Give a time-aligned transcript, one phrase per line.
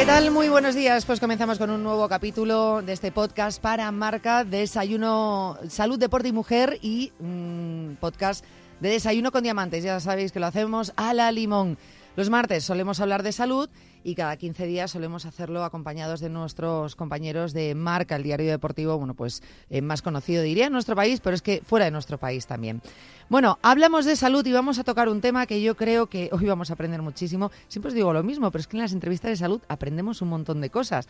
[0.00, 0.30] ¿qué tal?
[0.30, 1.04] Muy buenos días.
[1.04, 6.32] Pues comenzamos con un nuevo capítulo de este podcast para marca Desayuno Salud, Deporte y
[6.32, 8.42] Mujer y mm, podcast
[8.80, 9.84] de Desayuno con Diamantes.
[9.84, 11.76] Ya sabéis que lo hacemos a la limón.
[12.16, 13.68] Los martes solemos hablar de salud
[14.02, 18.96] y cada 15 días solemos hacerlo acompañados de nuestros compañeros de Marca, el diario deportivo,
[18.98, 22.18] bueno, pues eh, más conocido diría en nuestro país, pero es que fuera de nuestro
[22.18, 22.80] país también.
[23.28, 26.46] Bueno, hablamos de salud y vamos a tocar un tema que yo creo que hoy
[26.46, 27.50] vamos a aprender muchísimo.
[27.68, 30.28] Siempre os digo lo mismo, pero es que en las entrevistas de salud aprendemos un
[30.28, 31.06] montón de cosas.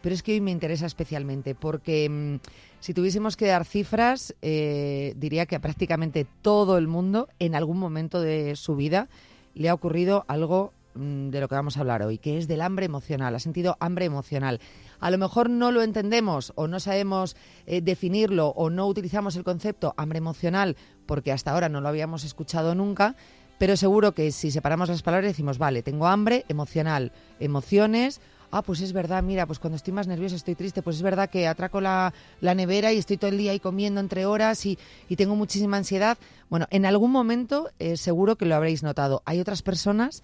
[0.00, 2.46] Pero es que hoy me interesa especialmente porque mm,
[2.78, 7.78] si tuviésemos que dar cifras, eh, diría que a prácticamente todo el mundo en algún
[7.78, 9.08] momento de su vida
[9.54, 12.86] le ha ocurrido algo de lo que vamos a hablar hoy, que es del hambre
[12.86, 14.60] emocional, ha sentido hambre emocional.
[15.00, 19.44] A lo mejor no lo entendemos o no sabemos eh, definirlo o no utilizamos el
[19.44, 23.16] concepto hambre emocional porque hasta ahora no lo habíamos escuchado nunca,
[23.58, 28.80] pero seguro que si separamos las palabras decimos, vale, tengo hambre emocional, emociones, ah, pues
[28.80, 31.80] es verdad, mira, pues cuando estoy más nerviosa, estoy triste, pues es verdad que atraco
[31.80, 34.78] la, nevera y estoy todo el día ahí comiendo entre horas y,
[35.16, 36.18] tengo muchísima ansiedad.
[36.50, 39.22] Bueno, en algún momento eh, seguro que lo habréis notado.
[39.24, 40.22] Hay otras personas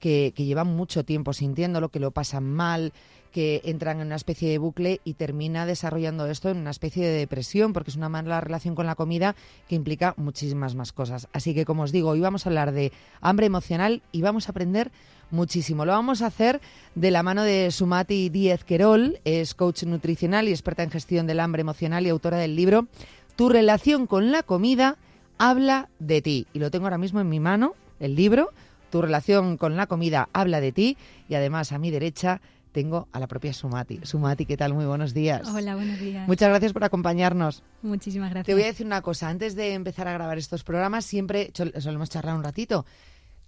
[0.00, 2.92] que, llevan mucho tiempo sintiéndolo, que lo pasan mal,
[3.30, 7.16] que entran en una especie de bucle y termina desarrollando esto en una especie de
[7.16, 9.36] depresión, porque es una mala relación con la comida
[9.68, 11.28] que implica muchísimas más cosas.
[11.32, 14.50] Así que, como os digo, hoy vamos a hablar de hambre emocional y vamos a
[14.50, 14.90] aprender
[15.30, 15.84] muchísimo.
[15.84, 16.60] Lo vamos a hacer
[16.94, 21.40] de la mano de Sumati Díez Querol, es coach nutricional y experta en gestión del
[21.40, 22.88] hambre emocional y autora del libro
[23.36, 24.96] Tu relación con la comida
[25.38, 26.46] habla de ti.
[26.52, 28.50] Y lo tengo ahora mismo en mi mano, el libro.
[28.90, 30.96] Tu relación con la comida habla de ti
[31.28, 32.40] y además a mi derecha
[32.72, 34.00] tengo a la propia Sumati.
[34.02, 34.74] Sumati, ¿qué tal?
[34.74, 35.48] Muy buenos días.
[35.48, 36.26] Hola, buenos días.
[36.28, 37.62] Muchas gracias por acompañarnos.
[37.82, 38.46] Muchísimas gracias.
[38.46, 42.10] Te voy a decir una cosa, antes de empezar a grabar estos programas siempre solemos
[42.10, 42.86] charlar un ratito.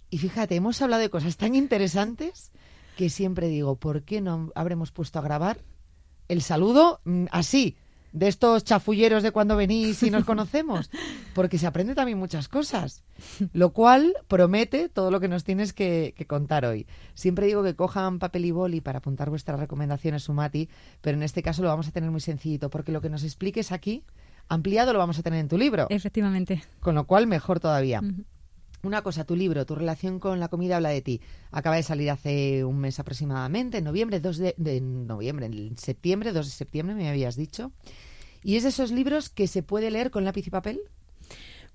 [0.09, 2.51] Y fíjate, hemos hablado de cosas tan interesantes
[2.97, 5.59] que siempre digo, ¿por qué no habremos puesto a grabar
[6.27, 7.75] el saludo mm, así?
[8.13, 10.89] De estos chafulleros de cuando venís y nos conocemos,
[11.33, 13.03] porque se aprende también muchas cosas,
[13.53, 16.87] lo cual promete todo lo que nos tienes que, contar hoy.
[17.15, 20.69] Siempre digo que cojan papel y boli para apuntar vuestras recomendaciones, Sumati,
[21.01, 23.71] pero en este caso lo vamos a tener muy sencillito, porque lo que nos expliques
[23.71, 24.03] aquí,
[24.47, 25.87] ampliado lo vamos a tener en tu libro.
[25.89, 26.63] Efectivamente.
[26.79, 28.01] Con lo cual, mejor todavía.
[28.83, 31.21] Una cosa, tu libro, tu relación con la comida habla de ti.
[31.51, 36.45] Acaba de salir hace un mes aproximadamente, en noviembre, 2 de, noviembre, en septiembre, 2
[36.45, 37.71] de septiembre me habías dicho.
[38.43, 40.81] ¿Y es de esos libros que se puede leer con lápiz y papel?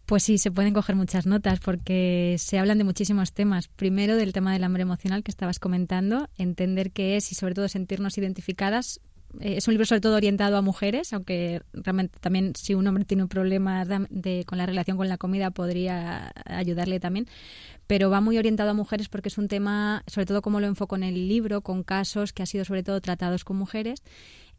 [0.05, 3.69] Pues sí, se pueden coger muchas notas porque se hablan de muchísimos temas.
[3.69, 7.69] Primero del tema del hambre emocional que estabas comentando, entender qué es y sobre todo
[7.69, 9.01] sentirnos identificadas
[9.41, 13.23] es un libro sobre todo orientado a mujeres, aunque realmente también si un hombre tiene
[13.23, 17.27] un problema de, con la relación con la comida podría ayudarle también,
[17.87, 20.97] pero va muy orientado a mujeres porque es un tema, sobre todo como lo enfoco
[20.97, 24.03] en el libro, con casos que ha sido sobre todo tratados con mujeres.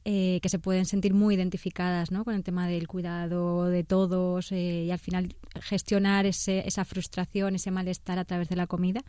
[0.05, 2.23] Eh, que se pueden sentir muy identificadas ¿no?
[2.23, 7.55] con el tema del cuidado de todos eh, y al final gestionar ese, esa frustración,
[7.55, 9.01] ese malestar a través de la comida.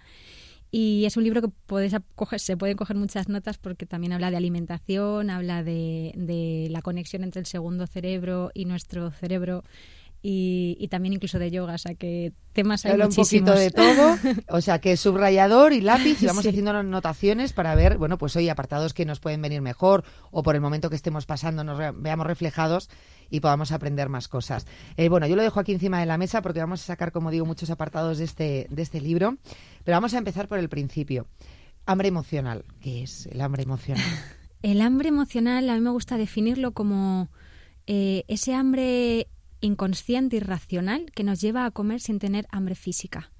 [0.70, 1.94] Y es un libro que puedes
[2.38, 7.24] se pueden coger muchas notas porque también habla de alimentación, habla de, de la conexión
[7.24, 9.64] entre el segundo cerebro y nuestro cerebro
[10.22, 14.16] y, también incluso de yoga, o sea que temas hay Habla un poquito de todo,
[14.48, 18.36] o sea que subrayador y lápiz y vamos haciendo las anotaciones para ver, bueno, pues
[18.36, 21.78] hoy apartados que nos pueden venir mejor o por el momento que estemos pasando nos
[21.78, 22.90] veamos reflejados
[23.30, 24.66] y podamos aprender más cosas.
[24.96, 27.30] Eh, bueno, yo lo dejo aquí encima de la mesa porque vamos a sacar, como
[27.30, 29.38] digo, muchos apartados de este, de este libro,
[29.84, 31.26] pero vamos a empezar por el principio.
[31.86, 34.04] Hambre emocional, ¿qué es el hambre emocional?
[34.62, 37.30] El hambre emocional a mí me gusta definirlo como
[37.86, 39.26] eh, ese hambre
[39.60, 43.32] inconsciente y racional que nos lleva a comer sin tener hambre física,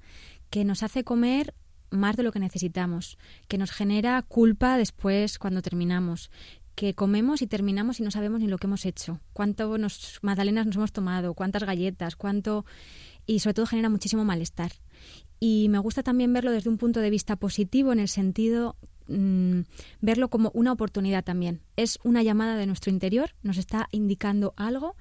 [0.49, 1.53] que nos hace comer
[1.89, 3.17] más de lo que necesitamos,
[3.47, 6.31] que nos genera culpa después cuando terminamos,
[6.75, 10.65] que comemos y terminamos y no sabemos ni lo que hemos hecho, cuánto nos, magdalenas
[10.65, 12.65] nos hemos tomado, cuántas galletas, cuánto
[13.25, 14.71] y sobre todo genera muchísimo malestar.
[15.39, 18.77] Y me gusta también verlo desde un punto de vista positivo en el sentido
[19.07, 19.61] mm,
[19.99, 21.61] verlo como una oportunidad también.
[21.75, 24.95] Es una llamada de nuestro interior, nos está indicando algo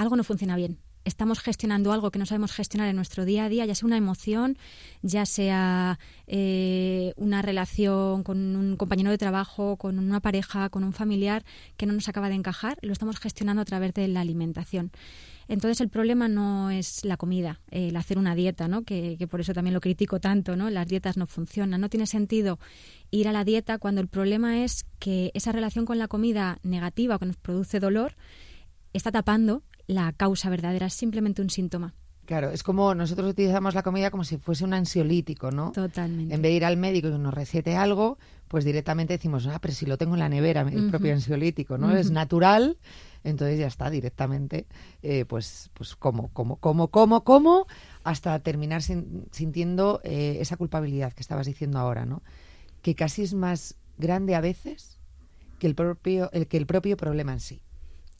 [0.00, 0.78] algo no funciona bien.
[1.04, 3.96] Estamos gestionando algo que no sabemos gestionar en nuestro día a día, ya sea una
[3.96, 4.58] emoción,
[5.02, 10.92] ya sea eh, una relación con un compañero de trabajo, con una pareja, con un
[10.92, 11.44] familiar
[11.76, 14.90] que no nos acaba de encajar, lo estamos gestionando a través de la alimentación.
[15.48, 18.82] Entonces el problema no es la comida, el hacer una dieta, ¿no?
[18.82, 20.70] Que, que, por eso también lo critico tanto, ¿no?
[20.70, 21.80] Las dietas no funcionan.
[21.80, 22.58] No tiene sentido
[23.10, 27.18] ir a la dieta cuando el problema es que esa relación con la comida negativa
[27.18, 28.14] que nos produce dolor
[28.92, 31.94] está tapando la causa verdadera, es simplemente un síntoma.
[32.24, 35.72] Claro, es como nosotros utilizamos la comida como si fuese un ansiolítico, ¿no?
[35.72, 36.32] Totalmente.
[36.32, 39.74] En vez de ir al médico y nos recete algo, pues directamente decimos, ah, pero
[39.74, 41.90] si lo tengo en la nevera, el propio ansiolítico, ¿no?
[41.96, 42.78] Es natural,
[43.24, 44.66] entonces ya está directamente,
[45.02, 47.66] eh, pues, pues como, como, como, como, como,
[48.04, 52.22] hasta terminar sintiendo eh, esa culpabilidad que estabas diciendo ahora, ¿no?
[52.80, 55.00] Que casi es más grande a veces
[55.58, 57.60] que el propio, el, que el propio problema en sí.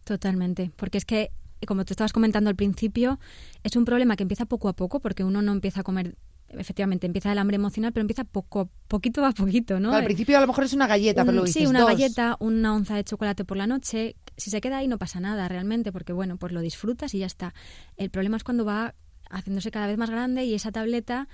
[0.02, 1.30] Totalmente, porque es que
[1.66, 3.18] como tú estabas comentando al principio,
[3.62, 6.16] es un problema que empieza poco a poco, porque uno no empieza a comer
[6.52, 9.92] efectivamente empieza el hambre emocional, pero empieza poco, poquito a poquito, ¿no?
[9.92, 12.96] al principio a lo mejor es una galleta, pero lo Sí, una galleta, una onza
[12.96, 14.16] de chocolate por la noche.
[14.36, 17.26] Si se queda ahí no pasa nada realmente, porque bueno, pues lo disfrutas y ya
[17.26, 17.54] está.
[17.96, 18.94] El problema es cuando va
[19.30, 21.28] haciéndose cada vez más grande y esa tableta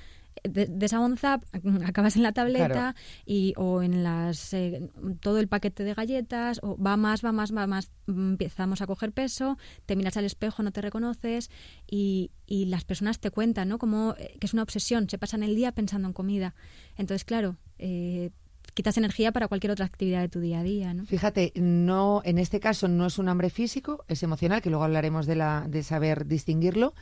[0.45, 1.41] de, esa onza
[1.87, 2.95] acabas en la tableta
[3.25, 4.91] y o en las eh,
[5.21, 9.13] todo el paquete de galletas o va más va más va más empezamos a coger
[9.13, 11.51] peso te miras al espejo no te reconoces
[11.91, 15.43] y, y las personas te cuentan no como eh, que es una obsesión se pasan
[15.43, 16.55] el día pensando en comida.
[16.97, 18.31] Entonces claro eh,
[18.75, 21.07] quitas energía para cualquier otra actividad de tu día a día, ¿no?
[21.07, 25.25] Fíjate, no, en este caso no es un hambre físico, es emocional, que luego hablaremos
[25.27, 26.93] de la, de saber distinguirlo,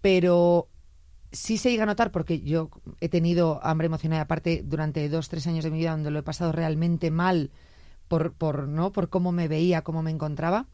[0.00, 0.68] pero
[1.32, 2.70] sí se llega a notar, porque yo
[3.00, 6.22] he tenido hambre emocional, aparte durante dos, tres años de mi vida donde lo he
[6.22, 7.50] pasado realmente mal
[8.08, 8.92] por, por, ¿no?
[8.92, 10.68] por cómo me veía, cómo me encontraba,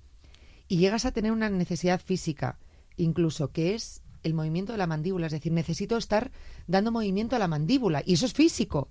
[0.66, 2.58] y llegas a tener una necesidad física,
[2.96, 6.32] incluso, que es el movimiento de la mandíbula, es decir, necesito estar
[6.66, 8.88] dando movimiento a la mandíbula, y eso es físico.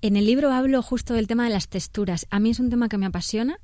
[0.00, 2.26] En el libro hablo justo del tema de las texturas.
[2.30, 3.58] A mí es un tema que me apasiona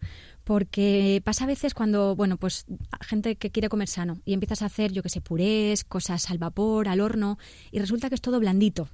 [0.44, 2.67] porque pasa a veces cuando, bueno, pues
[3.00, 6.38] gente que quiere comer sano y empiezas a hacer, yo que sé, purés, cosas al
[6.38, 7.38] vapor, al horno,
[7.73, 8.88] y resulta que es todo blandito.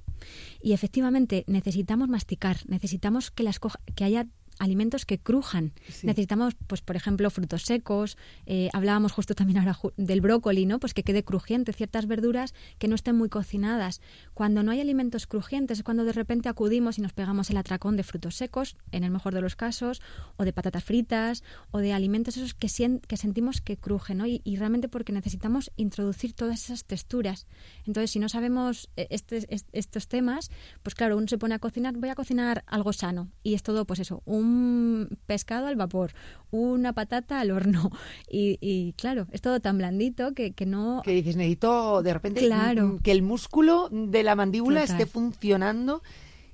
[0.61, 3.59] Y efectivamente necesitamos masticar, necesitamos que, las
[3.95, 4.27] que haya
[4.61, 5.73] alimentos que crujan.
[6.03, 8.17] Necesitamos, pues, por ejemplo, frutos secos.
[8.45, 10.79] Eh, hablábamos justo también ahora del brócoli, ¿no?
[10.79, 14.01] Pues que quede crujiente, ciertas verduras que no estén muy cocinadas.
[14.35, 17.97] Cuando no hay alimentos crujientes es cuando de repente acudimos y nos pegamos el atracón
[17.97, 20.01] de frutos secos, en el mejor de los casos,
[20.37, 22.67] o de patatas fritas, o de alimentos esos que,
[23.07, 24.27] que sentimos que crujen, ¿no?
[24.27, 27.47] Y, realmente porque necesitamos introducir todas esas texturas.
[27.87, 30.51] Entonces, si no sabemos eh, este, estos temas,
[30.83, 33.31] pues claro, uno se pone a cocinar, voy a cocinar algo sano.
[33.41, 36.11] Y es todo, pues eso, un un pescado al vapor,
[36.51, 37.91] una patata al horno.
[38.33, 41.01] Y, claro, es todo tan blandito que, que, no...
[41.03, 42.99] Que dices, necesito de repente claro.
[43.03, 46.01] que el músculo de la mandíbula esté funcionando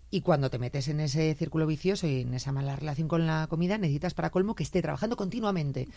[0.10, 3.48] y cuando te metes en ese círculo vicioso y en esa mala relación con la
[3.48, 5.88] comida, necesitas para colmo que esté trabajando continuamente.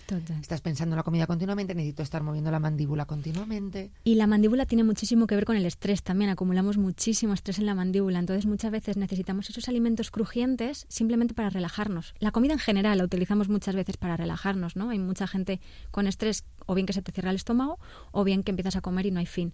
[0.40, 3.90] Estás pensando en la comida continuamente, necesito estar moviendo la mandíbula continuamente.
[4.02, 6.30] Y la mandíbula tiene muchísimo que ver con el estrés también.
[6.30, 8.18] Acumulamos muchísimo estrés en la mandíbula.
[8.18, 12.14] Entonces muchas veces necesitamos esos alimentos crujientes simplemente para relajarnos.
[12.18, 14.90] La comida en general la utilizamos muchas veces para relajarnos, ¿no?
[14.90, 15.60] Hay mucha gente
[15.90, 17.78] con estrés o bien que se te cierra el estómago
[18.10, 19.52] o bien que empiezas a comer y no hay fin.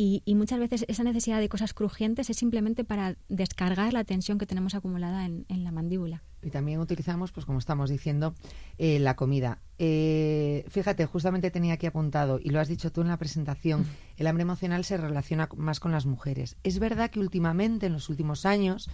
[0.00, 4.46] Y, muchas veces esa necesidad de cosas crujientes es simplemente para descargar la tensión que
[4.46, 6.22] tenemos acumulada en, la mandíbula.
[6.40, 8.32] Y también utilizamos, pues como estamos diciendo,
[8.78, 9.58] eh, la comida.
[9.76, 13.86] Eh, fíjate, justamente tenía aquí apuntado, y lo has dicho tú en la presentación,
[14.16, 16.54] el hambre emocional se relaciona más con las mujeres.
[16.62, 18.88] Es verdad que últimamente, en los últimos años,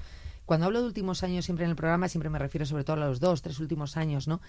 [0.46, 3.06] cuando hablo de últimos años siempre en el programa, siempre me refiero sobre todo a
[3.06, 4.40] los dos, tres últimos años, ¿no?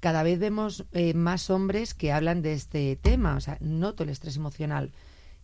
[0.00, 4.10] Cada vez vemos eh, más hombres que hablan de este tema, o sea, noto el
[4.10, 4.92] estrés emocional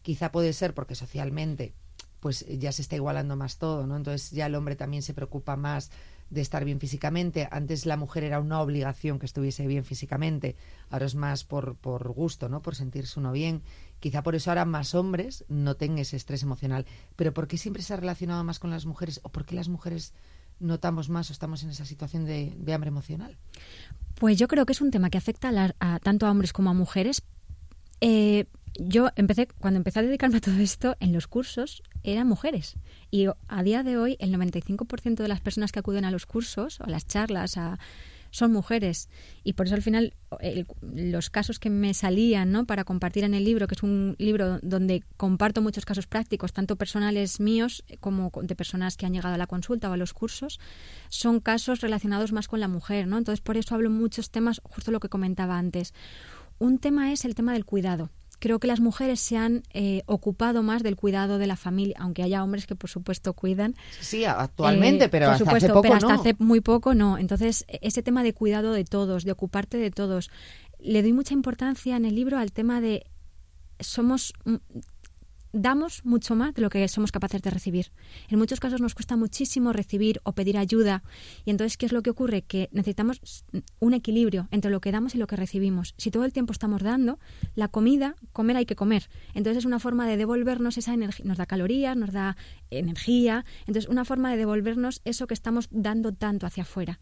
[0.02, 1.74] Quizá puede ser porque socialmente
[2.20, 3.96] pues ya se está igualando más todo, ¿no?
[3.96, 5.90] Entonces ya el hombre también se preocupa más
[6.28, 7.48] de estar bien físicamente.
[7.50, 10.54] Antes la mujer era una obligación que estuviese bien físicamente,
[10.90, 12.62] ahora es más por, por gusto, ¿no?
[12.62, 13.62] Por sentirse uno bien.
[13.98, 16.86] Quizá por eso ahora más hombres no tengan ese estrés emocional.
[17.16, 19.20] Pero ¿por qué siempre se ha relacionado más con las mujeres?
[19.24, 20.14] ¿O por qué las mujeres
[20.60, 23.36] notamos más o estamos en esa situación de, hambre emocional?
[24.14, 26.74] Pues yo creo que es un tema que afecta a, tanto a hombres como a
[26.74, 27.22] mujeres.
[28.00, 28.46] Eh,
[28.78, 32.76] yo empecé, cuando empecé a dedicarme a todo esto, en los cursos eran mujeres.
[33.10, 36.80] Y a día de hoy, el 95% de las personas que acuden a los cursos
[36.80, 37.58] o a las charlas
[38.30, 39.08] son mujeres.
[39.42, 40.14] Y por eso al final
[40.82, 42.64] los casos que me salían ¿no?
[42.64, 46.76] para compartir en el libro, que es un libro donde comparto muchos casos prácticos, tanto
[46.76, 50.60] personales míos como de personas que han llegado a la consulta o a los cursos,
[51.08, 53.08] son casos relacionados más con la mujer.
[53.08, 53.18] ¿no?
[53.18, 55.92] Entonces por eso hablo muchos temas, justo lo que comentaba antes.
[56.58, 58.10] Un tema es el tema del cuidado
[58.40, 62.22] creo que las mujeres se han eh, ocupado más del cuidado de la familia, aunque
[62.24, 63.76] haya hombres que por supuesto cuidan.
[64.00, 67.18] Sí, actualmente, eh, pero hasta hace poco pero hasta hace muy poco no.
[67.18, 70.30] Entonces, ese tema de cuidado de todos, de ocuparte de todos,
[70.78, 73.06] le doy mucha importancia en el libro al tema de
[73.78, 74.32] somos
[75.52, 77.92] damos mucho más de lo que somos capaces de recibir.
[78.28, 81.02] En muchos casos nos cuesta muchísimo recibir o pedir ayuda
[81.44, 82.42] y entonces ¿qué es lo que ocurre?
[82.42, 83.44] Que necesitamos
[83.78, 85.94] un equilibrio entre lo que damos y lo que recibimos.
[85.96, 87.18] Si todo el tiempo estamos dando,
[87.54, 89.08] la comida, comer hay que comer.
[89.34, 92.36] Entonces es una forma de devolvernos esa energía, nos da calorías, nos da
[92.70, 97.00] energía, entonces una forma de devolvernos eso que estamos dando tanto hacia afuera.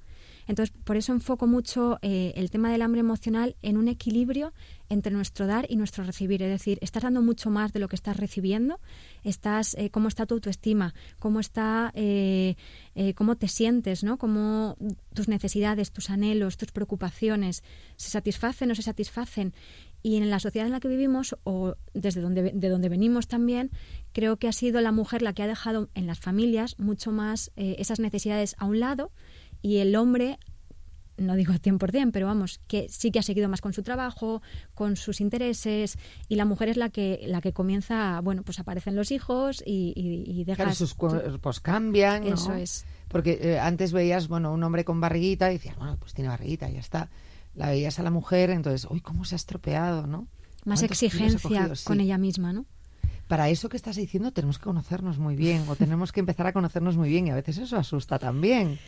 [0.48, 4.54] Entonces, por eso enfoco mucho eh, el tema del hambre emocional en un equilibrio
[4.88, 6.42] entre nuestro dar y nuestro recibir.
[6.42, 8.80] Es decir, estás dando mucho más de lo que estás recibiendo,
[9.22, 12.56] estás, eh, cómo está tu autoestima, cómo está, eh,
[13.14, 14.16] cómo te sientes, ¿no?
[14.16, 14.76] Cómo
[15.14, 17.62] tus necesidades, tus anhelos, tus preocupaciones
[17.96, 19.52] se satisfacen o se satisfacen.
[20.02, 23.70] Y en la sociedad en la que vivimos, o desde donde, de donde venimos también,
[24.12, 27.50] creo que ha sido la mujer la que ha dejado en las familias mucho más
[27.56, 29.10] esas necesidades a un lado
[29.62, 30.38] y el hombre
[31.18, 34.40] no digo 100%, pero vamos, que sí que ha seguido más con su trabajo,
[34.74, 35.98] con sus intereses,
[36.28, 39.92] y la mujer es la que la que comienza, bueno, pues aparecen los hijos y,
[39.96, 40.72] y, deja...
[40.74, 42.34] sus cuerpos cambian, ¿no?
[42.34, 42.86] Eso es.
[43.08, 46.68] Porque eh, antes veías, bueno, un hombre con barriguita y decías, bueno, pues tiene barriguita,
[46.68, 47.08] ya está.
[47.54, 50.28] La veías a la mujer, entonces, uy, cómo se ha estropeado, ¿no?
[50.64, 52.66] Más exigencia con ella misma, ¿no?
[53.28, 56.52] para eso que estás diciendo tenemos que conocernos muy bien o tenemos que empezar a
[56.54, 58.78] conocernos muy bien y a veces eso asusta también.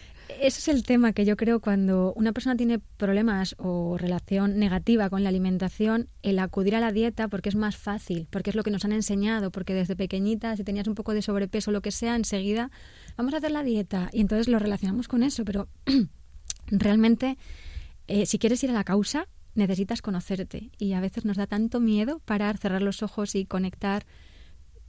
[0.41, 5.11] Ese es el tema que yo creo cuando una persona tiene problemas o relación negativa
[5.11, 8.63] con la alimentación, el acudir a la dieta porque es más fácil, porque es lo
[8.63, 11.83] que nos han enseñado, porque desde pequeñita si tenías un poco de sobrepeso o lo
[11.83, 12.71] que sea, enseguida
[13.17, 15.69] vamos a hacer la dieta y entonces lo relacionamos con eso, pero
[16.67, 17.37] realmente
[18.07, 20.71] eh, si quieres ir a la causa necesitas conocerte.
[20.79, 24.07] Y a veces nos da tanto miedo parar, cerrar los ojos y conectar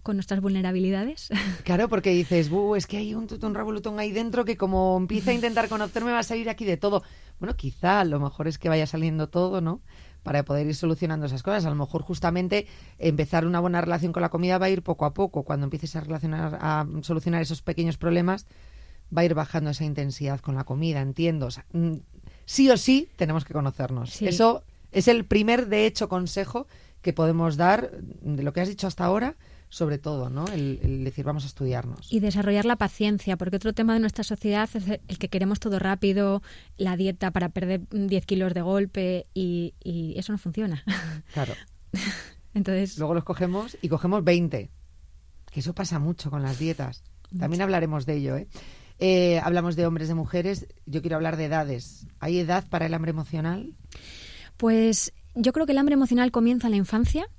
[0.04, 1.30] con nuestras vulnerabilidades.
[1.64, 5.34] Claro, porque dices, es que hay un tutón revolutón ahí dentro que como empieza a
[5.34, 7.04] intentar conocerme va a salir aquí de todo.
[7.40, 9.82] Bueno, quizá lo mejor es que vaya saliendo todo, ¿no?
[10.24, 11.66] Para poder ir solucionando esas cosas.
[11.66, 12.68] A lo mejor justamente
[12.98, 15.44] empezar una buena relación con la comida va a ir poco a poco.
[15.44, 18.48] Cuando empieces a relacionar, a solucionar esos pequeños problemas,
[19.16, 21.48] va a ir bajando esa intensidad con la comida, entiendo.
[21.74, 21.98] Mm,
[22.46, 24.22] sí o sí tenemos que conocernos.
[24.22, 26.68] Eso es el primer, de hecho, consejo
[27.02, 29.36] que podemos dar de lo que has dicho hasta ahora
[29.72, 30.46] sobre todo, ¿no?
[30.50, 32.12] El, decir vamos a estudiarnos.
[32.12, 35.80] Y desarrollar la paciencia, porque otro tema de nuestra sociedad es el que queremos todo
[35.80, 36.44] rápido,
[36.78, 39.74] la dieta para perder 10 kilos de golpe y,
[40.18, 40.84] eso no funciona.
[41.34, 41.54] Claro.
[42.54, 42.98] Entonces...
[42.98, 44.70] Luego los cogemos y cogemos 20,
[45.50, 47.04] que eso pasa mucho con las dietas.
[47.40, 48.50] También hablaremos de ello, ¿eh?
[49.00, 49.40] ¿eh?
[49.42, 50.68] Hablamos de hombres, de mujeres.
[50.86, 52.08] Yo quiero hablar de edades.
[52.20, 53.74] ¿Hay edad para el hambre emocional?
[54.58, 57.30] Pues yo creo que el hambre emocional comienza en la infancia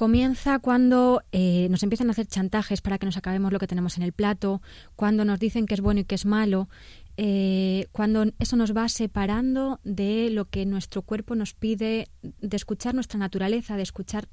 [0.00, 3.98] Comienza cuando eh, nos empiezan a hacer chantajes para que nos acabemos lo que tenemos
[3.98, 4.62] en el plato,
[4.96, 6.70] cuando nos dicen que es bueno y que es malo,
[7.18, 12.94] eh, cuando eso nos va separando de lo que nuestro cuerpo nos pide, de escuchar
[12.94, 14.26] nuestra naturaleza, de escuchar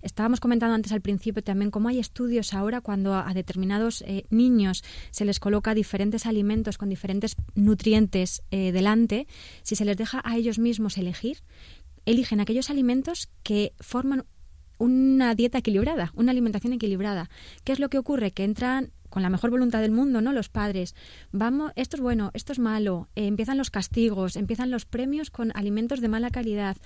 [0.00, 4.82] Estábamos comentando antes al principio también cómo hay estudios ahora cuando a, determinados eh, niños
[5.10, 9.26] se les coloca diferentes alimentos con diferentes nutrientes delante,
[9.62, 11.42] si se les deja a ellos mismos elegir,
[12.06, 14.24] eligen aquellos alimentos que forman
[14.80, 17.28] una dieta equilibrada, una alimentación equilibrada.
[17.64, 18.32] ¿Qué es lo que ocurre?
[18.32, 20.32] Que entran con la mejor voluntad del mundo, ¿no?
[20.32, 20.94] Los padres.
[21.32, 23.08] Vamos, esto es bueno, esto es malo.
[23.16, 26.76] Eh, empiezan los castigos, empiezan los premios con alimentos de mala calidad.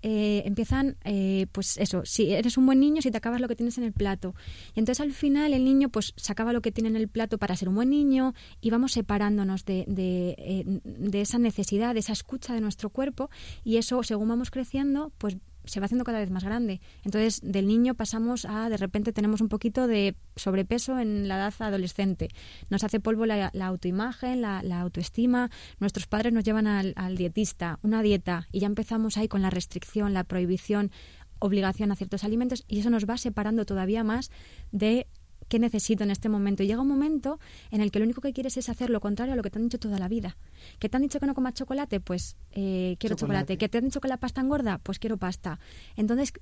[0.00, 3.56] Eh, empiezan, eh, pues eso, si eres un buen niño, si te acabas lo que
[3.56, 4.34] tienes en el plato.
[4.74, 7.36] Y entonces al final el niño, pues se acaba lo que tiene en el plato
[7.36, 12.12] para ser un buen niño y vamos separándonos de, de, de esa necesidad, de esa
[12.12, 13.28] escucha de nuestro cuerpo
[13.64, 16.80] y eso, según vamos creciendo, pues se va haciendo cada vez más grande.
[17.04, 21.54] Entonces, del niño pasamos a, de repente, tenemos un poquito de sobrepeso en la edad
[21.60, 22.28] adolescente.
[22.70, 25.50] Nos hace polvo la, autoimagen, la, autoestima.
[25.78, 29.50] Nuestros padres nos llevan al, al dietista, una dieta, y ya empezamos ahí con la
[29.50, 30.90] restricción, la prohibición,
[31.38, 34.30] obligación a ciertos alimentos, y eso nos va separando todavía más
[34.70, 35.06] de
[35.52, 36.62] qué necesito en este momento.
[36.62, 37.38] Y llega un momento
[37.70, 39.58] en el que lo único que quieres es hacer lo contrario a lo que te
[39.58, 40.38] han dicho toda la vida.
[40.78, 42.00] ¿Que te han dicho que no comas chocolate?
[42.00, 43.58] Pues eh, quiero chocolate.
[43.58, 44.78] ¿Que te han dicho que la pasta engorda?
[44.78, 45.60] Pues quiero pasta.
[45.94, 46.32] Entonces,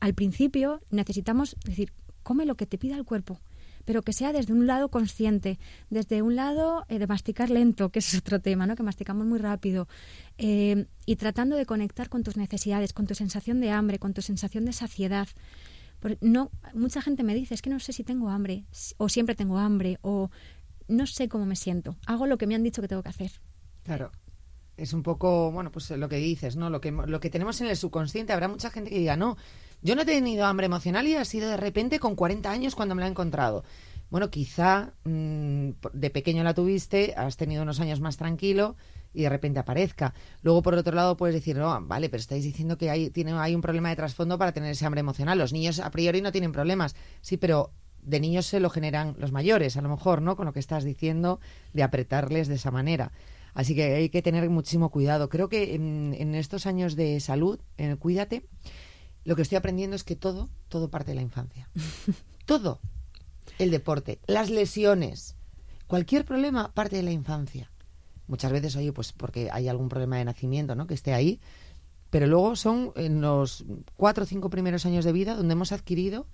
[0.00, 3.40] al principio necesitamos decir, come lo que te pida el cuerpo
[3.84, 5.58] pero que sea desde un lado consciente,
[5.90, 8.76] desde un lado eh, de masticar lento, que es otro tema, ¿no?
[8.76, 9.88] que masticamos muy rápido,
[10.38, 14.22] eh, y tratando de conectar con tus necesidades, con tu sensación de hambre, con tu
[14.22, 15.28] sensación de saciedad
[16.20, 18.64] no, mucha gente me dice, es que no sé si tengo hambre,
[18.96, 20.30] o siempre tengo hambre, o
[20.88, 21.96] no sé cómo me siento.
[22.06, 23.32] Hago lo que me han dicho que tengo que hacer.
[23.82, 24.10] Claro.
[24.76, 26.68] Es un poco, bueno, pues lo que dices, ¿no?
[26.68, 28.32] Lo que, lo que tenemos en el subconsciente.
[28.32, 29.36] Habrá mucha gente que diga, no,
[29.82, 32.94] yo no he tenido hambre emocional y ha sido de repente con 40 años cuando
[32.94, 33.64] me la he encontrado.
[34.14, 38.76] Bueno, quizá mm, de pequeño la tuviste, has tenido unos años más tranquilo
[39.12, 40.14] y de repente aparezca.
[40.42, 43.56] Luego, por otro lado, puedes decir, no, vale, pero estáis diciendo que hay, tiene, hay
[43.56, 45.36] un problema de trasfondo para tener ese hambre emocional.
[45.36, 46.94] Los niños a priori no tienen problemas.
[47.22, 50.36] Sí, pero de niños se lo generan los mayores, a lo mejor, ¿no?
[50.36, 51.40] Con lo que estás diciendo
[51.72, 53.10] de apretarles de esa manera.
[53.52, 55.28] Así que hay que tener muchísimo cuidado.
[55.28, 58.46] Creo que en, estos años de salud, en el Cuídate,
[59.24, 61.68] lo que estoy aprendiendo es que todo, todo parte de la infancia.
[62.46, 62.78] todo.
[63.58, 65.36] El deporte, las lesiones,
[65.86, 67.70] cualquier problema parte de la infancia.
[68.26, 70.86] Muchas veces, oye, pues porque hay algún problema de nacimiento, ¿no?
[70.86, 71.40] Que esté ahí.
[72.10, 73.64] Pero luego son en los
[73.96, 76.26] cuatro o cinco primeros años de vida donde hemos adquirido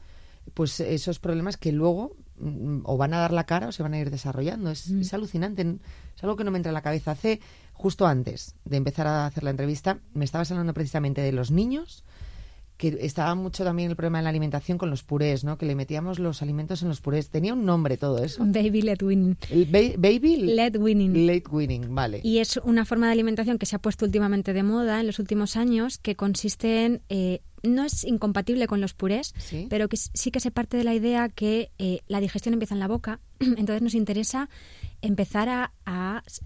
[0.55, 3.95] pues esos problemas que luego mm, o van a dar la cara o se van
[3.95, 4.71] a ir desarrollando.
[4.71, 5.01] Es, mm.
[5.01, 7.13] es, alucinante, es algo que no me entra en la cabeza.
[7.13, 7.41] Hace,
[7.73, 12.05] justo antes de empezar a hacer la entrevista, me estabas hablando precisamente de los niños
[12.81, 15.59] que estaba mucho también el problema de la alimentación con los purés, ¿no?
[15.59, 17.29] Que le metíamos los alimentos en los purés.
[17.29, 18.43] Tenía un nombre todo eso.
[18.43, 19.37] Baby led winning.
[19.99, 21.27] baby led winning.
[21.27, 22.23] Led winning, vale.
[22.25, 25.19] Y es una forma de alimentación que se ha puesto últimamente de moda en los
[25.19, 29.35] últimos años, que consiste en eh, no es incompatible con los purés,
[29.69, 32.81] pero que sí que se parte de la idea que eh, la digestión empieza en
[32.81, 34.49] la boca, entonces nos interesa
[35.03, 35.73] empezar a,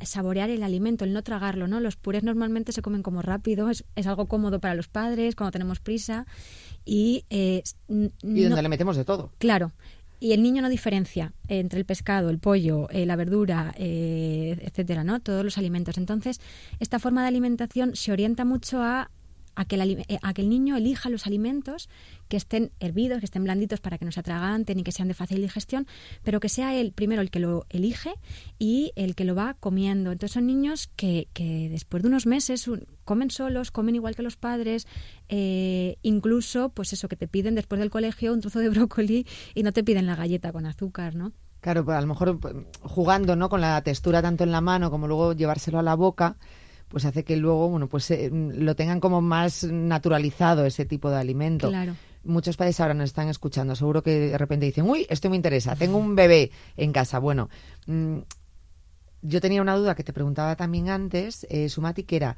[0.00, 1.80] saborear el alimento, el no tragarlo, ¿no?
[1.80, 5.80] Los purés normalmente se comen como rápido, es, algo cómodo para los padres cuando tenemos
[5.80, 6.26] prisa
[6.84, 7.24] y...
[7.30, 9.32] Eh, y donde le metemos de todo.
[9.38, 9.72] Claro.
[10.20, 15.20] Y el niño no diferencia entre el pescado, el pollo, eh, la verdura, etcétera, ¿no?
[15.20, 15.98] Todos los alimentos.
[15.98, 16.40] Entonces,
[16.80, 19.10] esta forma de alimentación se orienta mucho a
[19.54, 21.88] a que, eh, a que, el niño elija los alimentos
[22.28, 25.14] que estén hervidos, que estén blanditos para que no se atraganten y que sean de
[25.14, 25.86] fácil digestión,
[26.22, 28.14] pero que sea él primero el que lo elige
[28.58, 30.12] y el que lo va comiendo.
[30.12, 32.68] Entonces son niños que, que después de unos meses
[33.04, 34.86] comen solos, comen igual que los padres,
[35.28, 39.62] eh, incluso pues eso que te piden después del colegio un trozo de brócoli y
[39.62, 41.32] no te piden la galleta con azúcar, ¿no?
[41.60, 43.48] Claro, pues a lo mejor pues, jugando ¿no?
[43.48, 46.36] con la textura tanto en la mano como luego llevárselo a la boca,
[46.94, 51.16] pues hace que luego, bueno, pues eh, lo tengan como más naturalizado ese tipo de
[51.16, 51.68] alimento.
[51.68, 51.96] Claro.
[52.22, 55.74] Muchos padres ahora nos están escuchando, seguro que de repente dicen, uy, esto me interesa,
[55.74, 57.18] tengo un bebé en casa.
[57.18, 57.50] Bueno,
[57.88, 58.18] mm,
[59.22, 62.36] yo tenía una duda que te preguntaba también antes, eh, Sumati, que era,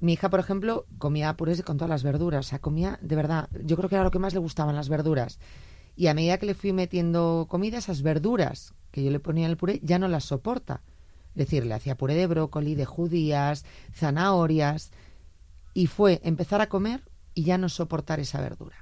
[0.00, 3.48] mi hija, por ejemplo, comía purés con todas las verduras, o sea, comía, de verdad,
[3.64, 5.38] yo creo que era lo que más le gustaban las verduras.
[5.96, 9.52] Y a medida que le fui metiendo comida, esas verduras que yo le ponía en
[9.52, 10.82] el puré ya no las soporta.
[11.34, 14.92] Es decir, le hacía puré de brócoli, de judías, zanahorias,
[15.74, 17.02] y fue empezar a comer
[17.34, 18.76] y ya no soportar esa verdura.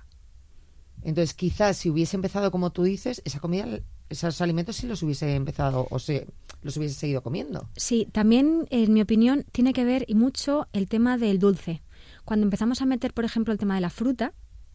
[1.03, 3.67] Entonces, quizás si hubiese empezado como tú dices, esa comida,
[4.09, 6.29] esos alimentos sí los hubiese empezado o se
[6.63, 7.69] los hubiese seguido comiendo.
[7.77, 11.83] Sí, también, en mi opinión, tiene que ver y mucho el tema del dulce.
[12.25, 14.33] Cuando empezamos a meter, por ejemplo, el tema de la fruta,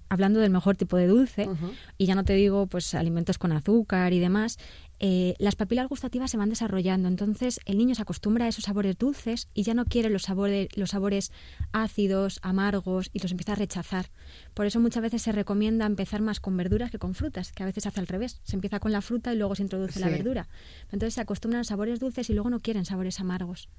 [0.10, 1.50] hablando del mejor tipo de dulce,
[1.98, 4.58] y ya no te digo pues alimentos con azúcar y demás,
[5.00, 7.08] eh, las papilas gustativas se van desarrollando.
[7.08, 10.70] Entonces el niño se acostumbra a esos sabores dulces y ya no quiere los sabores,
[10.76, 11.32] los sabores
[11.72, 14.10] ácidos, amargos y los empieza a rechazar.
[14.54, 17.68] Por eso muchas veces se recomienda empezar más con verduras que con frutas, que a
[17.68, 18.40] veces hace al revés.
[18.44, 20.48] Se empieza con la fruta y luego se introduce la verdura.
[20.92, 23.70] Entonces se acostumbran a sabores dulces y luego no quieren sabores amargos.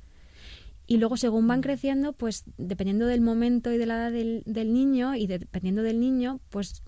[0.89, 4.73] Y luego, según van creciendo, pues dependiendo del momento y de la edad del, del
[4.73, 6.83] niño y dependiendo del niño, pues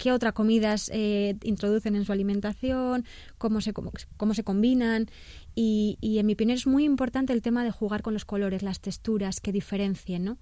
[0.00, 3.04] qué otras comidas eh, introducen en su alimentación,
[3.36, 5.10] cómo se, cómo, se combinan.
[5.54, 8.80] Y, en mi opinión es muy importante el tema de jugar con los colores, las
[8.80, 10.38] texturas que diferencien, ¿no?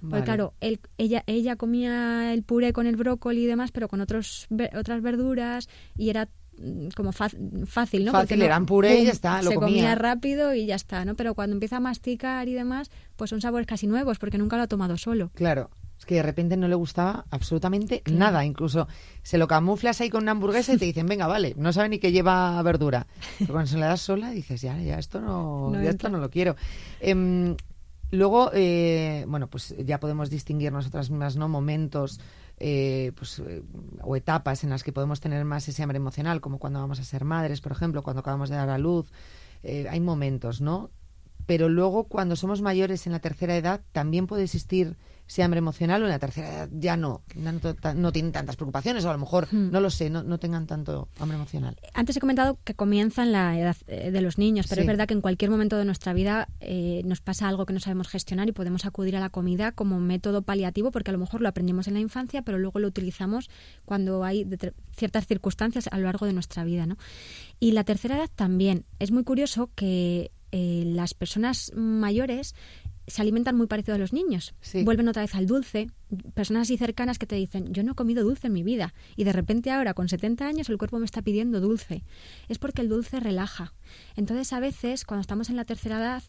[0.00, 0.54] Porque claro,
[0.96, 5.68] ella, ella comía el puré con el brócoli y demás, pero con otros, otras verduras
[5.94, 6.28] y era
[6.94, 8.12] como fácil, ¿no?
[8.12, 11.14] Fácil, eran puré y ya está, lo se comía rápido y ya está, ¿no?
[11.14, 14.64] Pero cuando empieza a masticar y demás, pues son sabores casi nuevos porque nunca lo
[14.64, 15.30] ha tomado solo.
[15.34, 15.70] Claro.
[15.98, 18.46] Es que de repente no le gustaba absolutamente nada.
[18.46, 18.88] Incluso
[19.22, 21.98] se lo camuflas ahí con una hamburguesa y te dicen, venga, vale, no sabe ni
[21.98, 23.06] que lleva verdura.
[23.38, 26.30] Pero cuando se le das sola dices, ya, ya, esto no, ya esto no lo
[26.30, 26.56] quiero.
[27.00, 27.54] Em,
[28.12, 31.50] luego, eh, bueno, pues ya podemos distinguir nosotras mismas, ¿no?
[31.50, 32.18] Momentos
[32.60, 33.62] eh, pues, eh,
[34.02, 37.04] o etapas en las que podemos tener más ese hambre emocional, como cuando vamos a
[37.04, 39.10] ser madres, por ejemplo, cuando acabamos de dar a luz.
[39.64, 40.90] hay momentos, ¿no?
[41.46, 44.96] Pero luego, cuando somos mayores en la tercera edad, también puede existir
[45.30, 49.10] ese hambre emocional o en la tercera edad ya no, no, tienen tantas preocupaciones o
[49.10, 49.70] a lo mejor, hmm.
[49.70, 51.76] no lo sé, no, tengan tanto hambre emocional.
[51.94, 55.06] Antes he comentado que comienza en la edad eh, de los niños, pero es verdad
[55.06, 58.48] que en cualquier momento de nuestra vida eh, nos pasa algo que no sabemos gestionar
[58.48, 61.86] y podemos acudir a la comida como método paliativo porque a lo mejor lo aprendimos
[61.86, 63.50] en la infancia, pero luego lo utilizamos
[63.84, 64.48] cuando hay
[64.96, 66.86] ciertas circunstancias a lo largo de nuestra vida.
[66.86, 66.96] ¿no?
[67.60, 68.84] Y la tercera edad también.
[68.98, 72.56] Es muy curioso que eh, las personas mayores
[73.10, 74.54] se alimentan muy parecido a los niños.
[74.84, 75.90] Vuelven otra vez al dulce.
[76.34, 78.94] Personas así cercanas que te dicen, yo no he comido dulce en mi vida.
[79.16, 82.02] Y de repente ahora, con 70 años, el cuerpo me está pidiendo dulce.
[82.48, 83.74] Es porque el dulce relaja.
[84.16, 86.22] Entonces, a veces, cuando estamos en la tercera edad,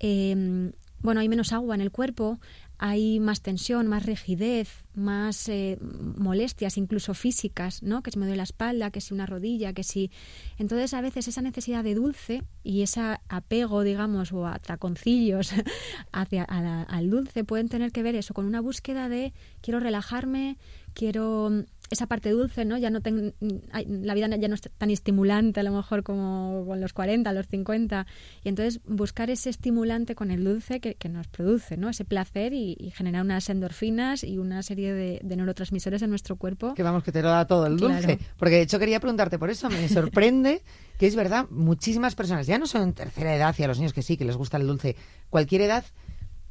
[0.00, 2.40] eh, bueno, hay menos agua en el cuerpo,
[2.78, 8.02] hay más tensión, más rigidez, más eh, molestias, incluso físicas, ¿no?
[8.02, 10.12] Que si me duele la espalda, que si una rodilla, que si...
[10.58, 15.52] Entonces, a veces esa necesidad de dulce y ese apego, digamos, o atraconcillos
[16.12, 20.56] hacia al dulce pueden tener que ver eso con una búsqueda de quiero relajarme,
[20.94, 22.78] quiero esa parte dulce, ¿no?
[22.78, 23.34] Ya no ten,
[23.70, 27.46] la vida ya no es tan estimulante a lo mejor como con los 40, los
[27.46, 28.06] 50.
[28.44, 31.88] Y entonces buscar ese estimulante con el dulce que, nos produce, ¿no?
[31.88, 36.74] Ese placer y, generar unas endorfinas y una serie de, neurotransmisores en nuestro cuerpo.
[36.74, 38.18] Que vamos, que te lo da todo el dulce.
[38.36, 39.70] Porque de hecho quería preguntarte por eso.
[39.70, 40.62] Me sorprende
[40.98, 43.92] que es verdad, muchísimas personas, ya no son en tercera edad y a los niños
[43.92, 44.96] que sí, que les gusta el dulce,
[45.30, 45.84] cualquier edad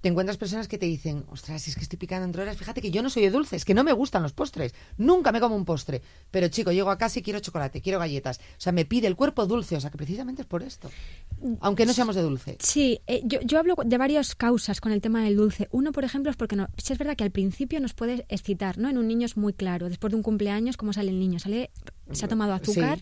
[0.02, 2.82] te encuentras personas que te dicen, ostras, si es que estoy picando entre horas, fíjate
[2.82, 5.40] que yo no soy de dulce, es que no me gustan los postres, nunca me
[5.40, 8.72] como un postre, pero chico, llego a casa y quiero chocolate, quiero galletas, o sea,
[8.72, 10.90] me pide el cuerpo dulce, o sea, que precisamente es por esto,
[11.62, 12.58] aunque no seamos de dulce.
[12.60, 15.68] Sí, eh, yo, yo, hablo de varias causas con el tema del dulce.
[15.72, 18.90] Uno, por ejemplo, es porque no, es verdad que al principio nos puede excitar, ¿no?
[18.90, 21.40] En un niño es muy claro, después de un cumpleaños, ¿cómo sale el niño?
[21.40, 21.72] Sale,
[22.12, 23.00] se ha tomado azúcar,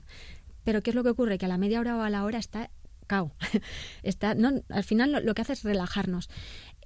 [0.64, 1.38] pero ¿qué es lo que ocurre?
[1.38, 2.70] Que a la media hora o a la hora está
[3.06, 3.32] cao.
[4.04, 6.30] Está, no, al final lo, que hace es relajarnos.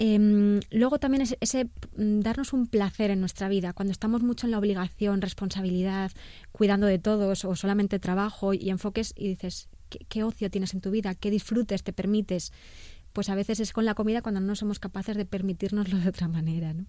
[0.01, 1.65] Em, luego también es ese
[1.97, 6.11] mm, darnos un placer en nuestra vida, cuando estamos mucho en la obligación, responsabilidad,
[6.53, 10.89] cuidando de todos o solamente trabajo y enfoques y dices, ¿qué, ocio tienes en tu
[10.89, 11.15] vida?
[11.15, 12.53] ¿Qué disfrutes te permites?
[13.11, 16.29] Pues a veces es con la comida cuando no somos capaces de permitirnoslo de otra
[16.29, 16.85] manera, ¿no?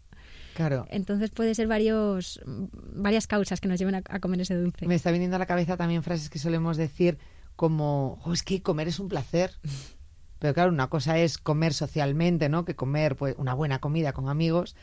[0.54, 0.86] Claro.
[0.90, 4.86] Entonces puede ser varios, varias causas que nos lleven a, comer ese dulce.
[4.86, 7.18] Me está viniendo a la cabeza también frases que solemos decir
[7.56, 9.50] como, es que comer es un placer.
[10.40, 12.64] Pero claro, una cosa es comer socialmente, ¿no?
[12.64, 14.74] Que comer pues una buena comida con amigos,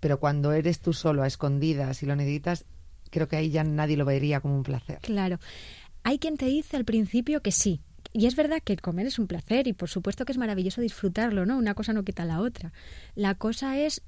[0.00, 2.66] pero cuando eres tú solo a escondidas y lo necesitas,
[3.10, 4.98] creo que ahí ya nadie lo vería como un placer.
[5.00, 5.38] Claro.
[6.02, 7.80] Hay quien te dice al principio que sí.
[8.12, 11.46] Y es verdad que comer es un placer y por supuesto que es maravilloso disfrutarlo,
[11.46, 11.56] ¿no?
[11.56, 12.72] Una cosa no quita la otra.
[13.14, 14.02] La cosa es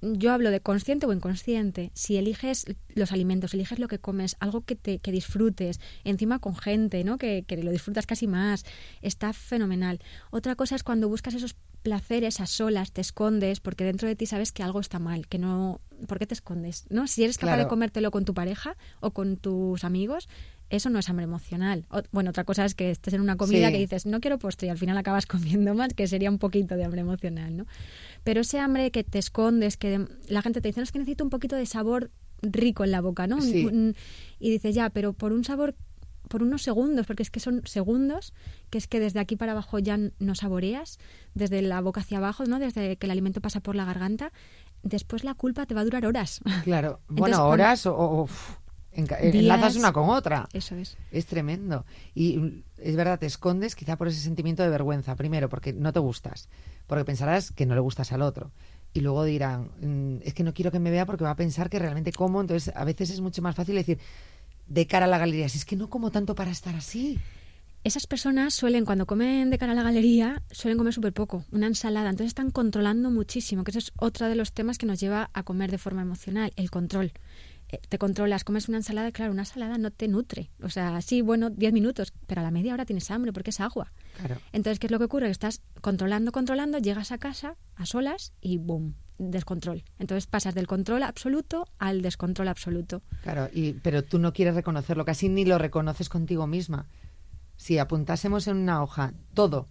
[0.00, 1.90] yo hablo de consciente o inconsciente.
[1.94, 6.56] Si eliges los alimentos, eliges lo que comes, algo que te que disfrutes, encima con
[6.56, 7.18] gente, ¿no?
[7.18, 8.64] Que, que lo disfrutas casi más,
[9.02, 10.00] está fenomenal.
[10.30, 14.26] Otra cosa es cuando buscas esos placeres a solas, te escondes porque dentro de ti
[14.26, 15.80] sabes que algo está mal, que no...
[16.06, 16.86] ¿Por qué te escondes?
[16.88, 17.06] ¿No?
[17.06, 20.28] Si eres capaz de comértelo con tu pareja o con tus amigos,
[20.70, 21.86] eso no es hambre emocional.
[22.12, 24.70] bueno, otra cosa es que estés en una comida que dices, no quiero postre y
[24.70, 27.66] al final acabas comiendo más, que sería un poquito de hambre emocional, ¿no?
[28.24, 31.24] Pero ese hambre que te escondes, que la gente te dice, no, es que necesito
[31.24, 32.10] un poquito de sabor
[32.42, 33.38] rico en la boca, ¿no?
[33.38, 35.74] y dices, ya, pero por un sabor
[36.30, 38.32] por unos segundos, porque es que son segundos,
[38.70, 41.00] que es que desde aquí para abajo ya no saboreas,
[41.34, 42.60] desde la boca hacia abajo, ¿no?
[42.60, 44.32] Desde que el alimento pasa por la garganta,
[44.84, 46.40] después la culpa te va a durar horas.
[46.62, 48.28] Claro, bueno, horas o,
[48.92, 50.48] enlazas una con otra.
[50.52, 50.96] Eso es.
[51.10, 51.84] Es tremendo.
[52.14, 56.00] Y es verdad, te escondes quizá por ese sentimiento de vergüenza, primero porque no te
[56.00, 56.48] gustas,
[56.86, 58.50] porque pensarás que no le gustas al otro.
[58.92, 61.70] Y luego dirán, mm, es que no quiero que me vea porque va a pensar
[61.70, 63.98] que realmente como, entonces a veces es mucho más fácil decir,
[64.66, 65.48] de cara a la galería.
[65.48, 67.18] Si es que no como tanto para estar así.
[67.82, 71.66] Esas personas suelen, cuando comen de cara a la galería, suelen comer súper poco, una
[71.66, 72.10] ensalada.
[72.10, 75.44] Entonces están controlando muchísimo, que eso es otro de los temas que nos lleva a
[75.44, 77.12] comer de forma emocional, el control.
[77.72, 80.50] Eh, te controlas, comes una ensalada, claro, una ensalada no te nutre.
[80.62, 83.60] O sea, sí, bueno, 10 minutos, pero a la media hora tienes hambre porque es
[83.60, 83.92] agua.
[84.52, 85.30] Entonces, ¿qué es lo que ocurre?
[85.30, 89.84] estás controlando, controlando, llegas a casa a solas y boom, descontrol.
[89.98, 93.02] Entonces pasas del control absoluto al descontrol absoluto.
[93.22, 96.86] Claro, y, pero tú no quieres reconocerlo, casi ni lo reconoces contigo misma.
[97.56, 99.66] Si apuntásemos en una hoja todo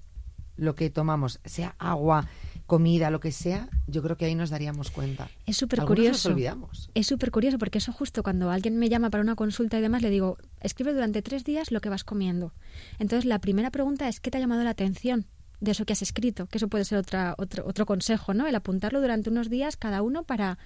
[0.56, 2.28] lo que tomamos, sea agua,
[2.70, 5.30] comida, lo que sea, yo creo que ahí nos daríamos cuenta.
[5.46, 6.30] Es súper curioso.
[6.30, 6.90] Nos olvidamos.
[6.94, 10.02] Es súper curioso porque eso justo cuando alguien me llama para una consulta y demás,
[10.02, 12.54] le digo, escribe durante tres días lo que vas comiendo.
[13.00, 15.26] Entonces la primera pregunta es, ¿qué te ha llamado la atención?
[15.62, 18.48] de eso que has escrito, que eso puede ser otra, otro, otro consejo, ¿no?
[18.48, 20.58] El apuntarlo durante unos días cada uno para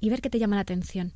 [0.00, 1.12] y ver qué te llama la atención.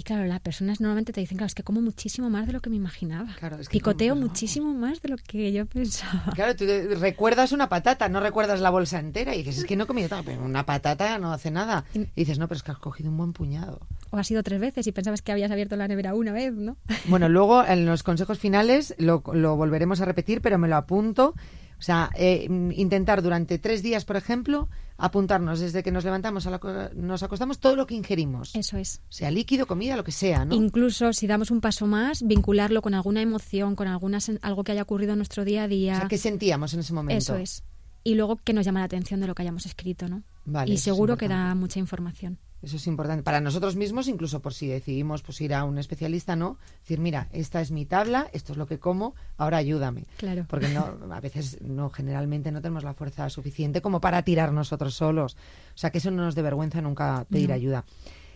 [0.00, 2.60] Y claro, las personas normalmente te dicen, claro, es que como muchísimo más de lo
[2.60, 3.34] que me imaginaba.
[3.38, 6.32] Claro, es que Picoteo muchísimo más de lo que yo pensaba.
[6.34, 6.64] Claro, tú
[6.98, 9.34] recuerdas una patata, no recuerdas la bolsa entera.
[9.34, 11.84] Y dices, es que no he comido todo, pero una patata no hace nada.
[11.92, 13.78] Y dices, no, pero es que has cogido un buen puñado.
[14.08, 16.78] O has ido tres veces y pensabas que habías abierto la nevera una vez, ¿no?
[17.04, 21.34] Bueno, luego en los consejos finales lo, lo volveremos a repetir, pero me lo apunto
[21.80, 26.50] o sea, eh, intentar durante tres días, por ejemplo, apuntarnos desde que nos levantamos a
[26.50, 28.54] la, nos acostamos todo lo que ingerimos.
[28.54, 29.00] Eso es.
[29.08, 30.54] Sea líquido, comida, lo que sea, ¿no?
[30.54, 34.82] Incluso si damos un paso más, vincularlo con alguna emoción, con alguna, algo que haya
[34.82, 35.94] ocurrido en nuestro día a día.
[35.94, 37.16] O sea, ¿qué sentíamos en ese momento?
[37.16, 37.64] Eso es.
[38.04, 40.22] y luego que nos llama la atención de lo que hayamos escrito, ¿no?
[40.66, 42.38] y seguro que da mucha información.
[42.62, 46.36] Eso es importante para nosotros mismos, incluso por si decidimos pues, ir a un especialista,
[46.36, 46.58] ¿no?
[46.80, 50.04] Decir, mira, esta es mi tabla, esto es lo que como, ahora ayúdame.
[50.18, 50.44] Claro.
[50.48, 54.94] Porque no, a veces no, generalmente no tenemos la fuerza suficiente como para tirar nosotros
[54.94, 55.36] solos.
[55.74, 57.84] O sea que eso no nos dé vergüenza nunca pedir ayuda.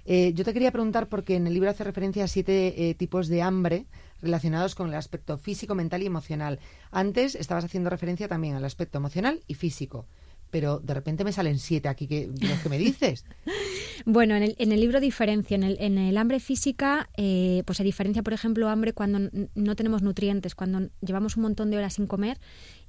[0.06, 3.28] Eh, yo te quería preguntar, porque en el libro hace referencia a siete eh, tipos
[3.28, 3.87] de hambre
[4.22, 6.60] relacionados con el aspecto físico, mental y emocional.
[6.90, 10.06] Antes estabas haciendo referencia también al aspecto emocional y físico
[10.54, 12.30] pero de repente me salen siete aquí que,
[12.70, 13.24] me dices.
[14.06, 15.56] bueno, en el, en el, libro diferencia.
[15.56, 19.74] En el, en el hambre física, eh, pues se diferencia, por ejemplo, hambre cuando no
[19.74, 22.38] tenemos nutrientes, cuando llevamos un montón de horas sin comer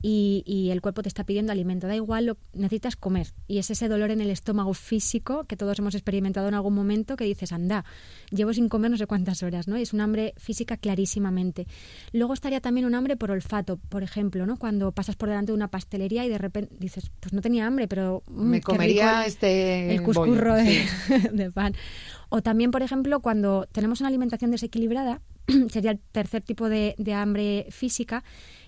[0.02, 1.88] y, el cuerpo te está pidiendo alimento.
[1.88, 3.34] Da igual, lo, necesitas comer.
[3.48, 7.16] Y es ese dolor en el estómago físico que todos hemos experimentado en algún momento
[7.16, 7.86] que dices, anda,
[8.30, 9.76] llevo sin comer no sé cuántas horas, ¿no?
[9.76, 11.66] es un hambre física clarísimamente.
[12.12, 14.58] Luego estaría también un hambre por olfato, por ejemplo, ¿no?
[14.58, 17.88] Cuando pasas por delante de una pastelería y de repente dices, pues no tenía hambre,
[17.88, 18.24] pero...
[18.28, 19.94] Mm, Me comería el, este...
[19.94, 20.56] El cuscurro
[21.34, 21.76] de pan.
[22.30, 25.22] O también, por ejemplo, cuando tenemos una alimentación desequilibrada,
[25.70, 28.24] sería el tercer tipo de, hambre física,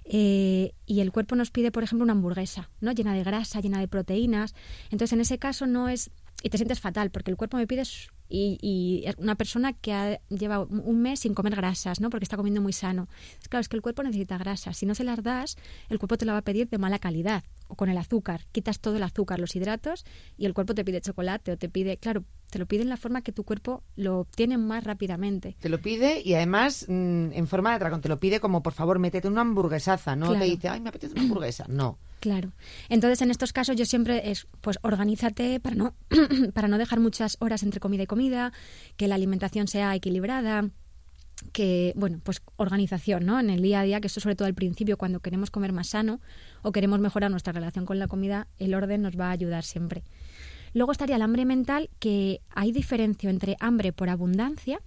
[0.06, 2.92] eh, y el cuerpo nos pide, por ejemplo, una hamburguesa, ¿no?
[2.92, 4.56] Llena de grasa, llena de proteínas.
[4.86, 6.12] Entonces, en ese caso no es...
[6.44, 7.84] Y te sientes fatal, porque el cuerpo me pide
[8.30, 12.10] y, y, una persona que ha, lleva un mes sin comer grasas, ¿no?
[12.10, 13.08] Porque está comiendo muy sano.
[13.42, 14.78] Es claro, es que el cuerpo necesita grasas.
[14.78, 15.58] Si no se las das,
[15.90, 17.44] el cuerpo te la va a pedir de mala calidad.
[17.68, 18.46] O con el azúcar.
[18.52, 20.06] Quitas todo el azúcar, los hidratos,
[20.38, 22.98] y el cuerpo te pide chocolate o te pide, claro, te lo pide en la
[22.98, 25.58] forma que tu cuerpo lo obtiene más rápidamente.
[25.60, 28.02] Te lo pide y además mm, en forma de atracón.
[28.02, 30.16] Te lo pide como, por favor, métete una hamburguesaza.
[30.16, 31.66] No te dice, ay, me apetece una hamburguesa.
[31.68, 31.98] No.
[32.20, 32.52] Claro.
[32.90, 35.94] Entonces, en estos casos yo siempre es, pues, organízate para no,
[36.54, 38.54] para no dejar muchas horas entre comida y comida,
[38.96, 40.70] que la alimentación sea equilibrada,
[41.54, 43.40] que, bueno, pues organización, ¿no?
[43.40, 45.90] En el día a día, que eso sobre todo al principio, cuando queremos comer más
[45.90, 46.20] sano
[46.64, 50.04] o queremos mejorar nuestra relación con la comida, el orden nos va a ayudar siempre.
[50.74, 54.82] Luego estaría el hambre mental, que hay diferencia entre hambre por abundancia,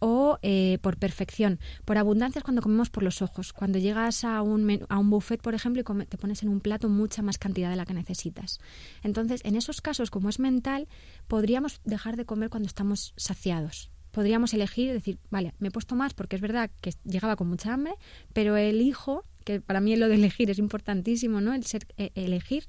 [0.00, 1.60] o eh, por perfección.
[1.84, 3.52] Por abundancia es cuando comemos por los ojos.
[3.52, 6.88] Cuando llegas a un, a un buffet, por ejemplo, y te pones en un plato
[6.88, 8.58] mucha más cantidad de la que necesitas.
[9.02, 10.88] Entonces, en esos casos, como es mental,
[11.28, 13.90] podríamos dejar de comer cuando estamos saciados.
[14.10, 17.72] Podríamos elegir, decir, vale, me he puesto más porque es verdad que llegaba con mucha
[17.72, 17.94] hambre,
[18.32, 21.54] pero elijo, que para mí lo de elegir es importantísimo, ¿no?
[21.54, 22.66] El ser, e, elegir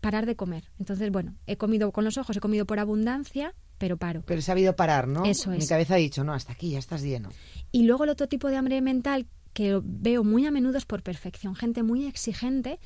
[0.00, 0.70] parar de comer.
[0.78, 4.22] Entonces, bueno, he comido con los ojos, he comido por abundancia, pero paro.
[4.26, 5.24] Pero he sabido parar, ¿no?
[5.24, 5.58] Eso es.
[5.58, 7.30] Mi cabeza ha dicho, no, hasta aquí, ya estás lleno.
[7.72, 11.02] Y luego el otro tipo de hambre mental que veo muy a menudo es por
[11.02, 11.56] perfección.
[11.56, 12.78] Gente muy exigente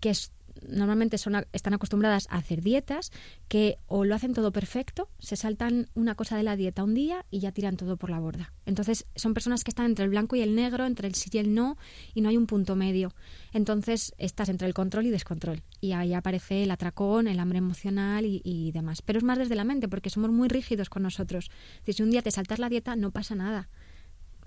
[0.00, 0.32] que es
[0.68, 3.12] normalmente son, están acostumbradas a hacer dietas
[3.48, 7.24] que o lo hacen todo perfecto, se saltan una cosa de la dieta un día
[7.30, 8.52] y ya tiran todo por la borda.
[8.66, 11.38] Entonces son personas que están entre el blanco y el negro, entre el sí y
[11.38, 11.76] el no,
[12.14, 13.14] y no hay un punto medio.
[13.52, 15.62] Entonces estás entre el control y descontrol.
[15.80, 19.02] Y ahí aparece el atracón, el hambre emocional y, demás.
[19.02, 21.50] Pero es más desde la mente, porque somos muy rígidos con nosotros.
[21.86, 23.68] Si un día te saltas la dieta, no pasa nada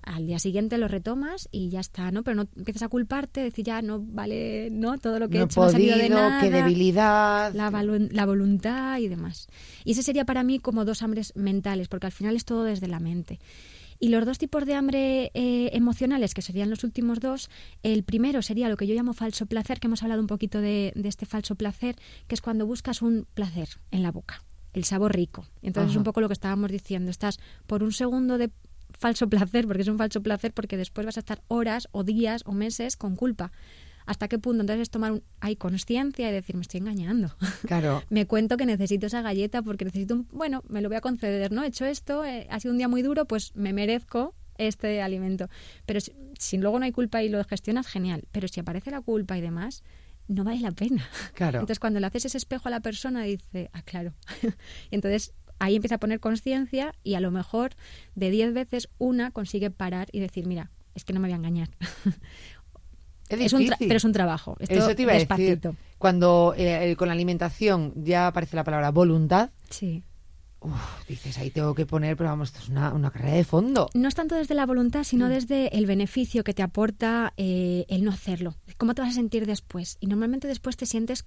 [0.06, 2.22] al día siguiente lo retomas y ya está, ¿no?
[2.22, 4.98] Pero no empiezas a culparte, decir ya no vale, ¿no?
[4.98, 6.40] Todo lo que he hecho no ha salido de nada.
[6.40, 7.52] qué debilidad.
[7.54, 9.48] La, la, voluntad y demás.
[9.84, 12.88] Y ese sería para mí como dos hambres mentales, porque al final es todo desde
[12.88, 13.40] la mente.
[13.98, 17.48] Y los dos tipos de hambre eh, emocionales, que serían los últimos dos,
[17.82, 20.92] el primero sería lo que yo llamo falso placer, que hemos hablado un poquito de,
[21.04, 25.46] este falso placer, que es cuando buscas un placer en la boca el sabor rico.
[25.62, 27.08] Entonces es un poco lo que estábamos diciendo.
[27.08, 27.38] Estás
[27.68, 28.50] por un segundo de
[28.98, 32.42] falso placer, porque es un falso placer, porque después vas a estar horas o días
[32.46, 33.52] o meses con culpa.
[34.06, 34.60] ¿Hasta qué punto?
[34.60, 37.34] Entonces es tomar un, hay conciencia y decir, me estoy engañando.
[37.66, 38.02] Claro.
[38.10, 41.50] me cuento que necesito esa galleta porque necesito un, bueno, me lo voy a conceder,
[41.52, 41.62] ¿no?
[41.62, 45.48] He hecho esto, eh, ha sido un día muy duro, pues me merezco este alimento.
[45.86, 46.00] Pero
[46.38, 48.24] si, luego no hay culpa y lo gestionas, genial.
[48.32, 49.82] Pero si aparece la culpa y demás,
[50.28, 51.08] no vale la pena.
[51.34, 51.58] Claro.
[51.60, 54.14] Entonces cuando le haces ese espejo a la persona, dice, ah, claro.
[54.90, 57.72] y entonces ahí empieza a poner conciencia y a lo mejor
[58.14, 61.36] de 10 veces una consigue parar y decir, mira, es que no me voy a
[61.36, 61.70] engañar.
[63.28, 64.54] Es, pero es un trabajo.
[64.60, 65.58] Eso te iba a decir.
[65.98, 69.50] Cuando eh, con la alimentación ya aparece la palabra voluntad.
[69.70, 70.02] Sí.
[70.60, 73.90] Uf, dices, ahí tengo que poner, pero vamos, esto es una, una, carrera de fondo.
[73.92, 75.28] No es tanto desde la voluntad, sino mm.
[75.28, 78.54] desde el beneficio que te aporta eh, el no hacerlo.
[78.78, 79.98] ¿Cómo te vas a sentir después?
[80.00, 81.26] Y normalmente después te sientes,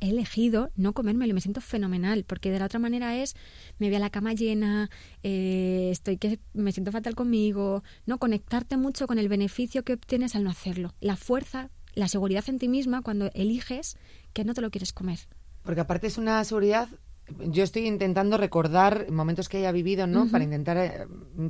[0.00, 3.34] he elegido no comérmelo y me siento fenomenal, porque de la otra manera es,
[3.78, 4.90] me voy a la cama llena,
[5.22, 10.34] eh, estoy que me siento fatal conmigo, no conectarte mucho con el beneficio que obtienes
[10.34, 10.94] al no hacerlo.
[11.00, 13.96] La fuerza, la seguridad en ti misma cuando eliges
[14.32, 15.18] que no te lo quieres comer.
[15.62, 16.88] Porque aparte es una seguridad
[17.38, 20.28] yo estoy intentando recordar momentos que haya vivido, ¿no?
[20.28, 21.06] Para intentar eh,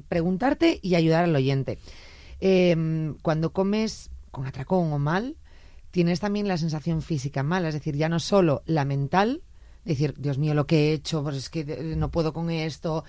[0.08, 1.78] preguntarte y ayudar al oyente.
[2.40, 5.36] Em, cuando comes con atracón o mal,
[5.90, 9.42] tienes también la sensación física mala, es decir, ya no solo la mental,
[9.84, 13.04] decir, Dios mío, lo que he hecho, pues es que eh, no puedo con esto,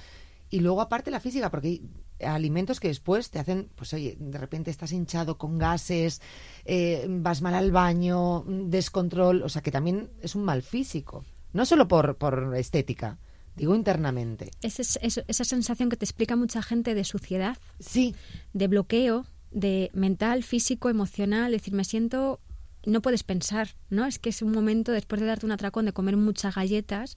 [0.49, 1.89] y luego aparte la física, porque hay
[2.25, 6.21] alimentos que después te hacen, pues oye, de repente estás hinchado con gases,
[6.65, 11.65] eh, vas mal al baño, descontrol, o sea que también es un mal físico, no
[11.65, 13.17] solo por, por estética,
[13.55, 14.51] digo internamente.
[14.61, 18.13] Es, esa sensación que te explica mucha gente de suciedad, sí.
[18.53, 22.39] de bloqueo, de mental, físico, emocional, es decir, me siento
[22.85, 24.05] no puedes pensar, ¿no?
[24.05, 27.15] Es que es un momento después de darte un atracón de comer muchas galletas,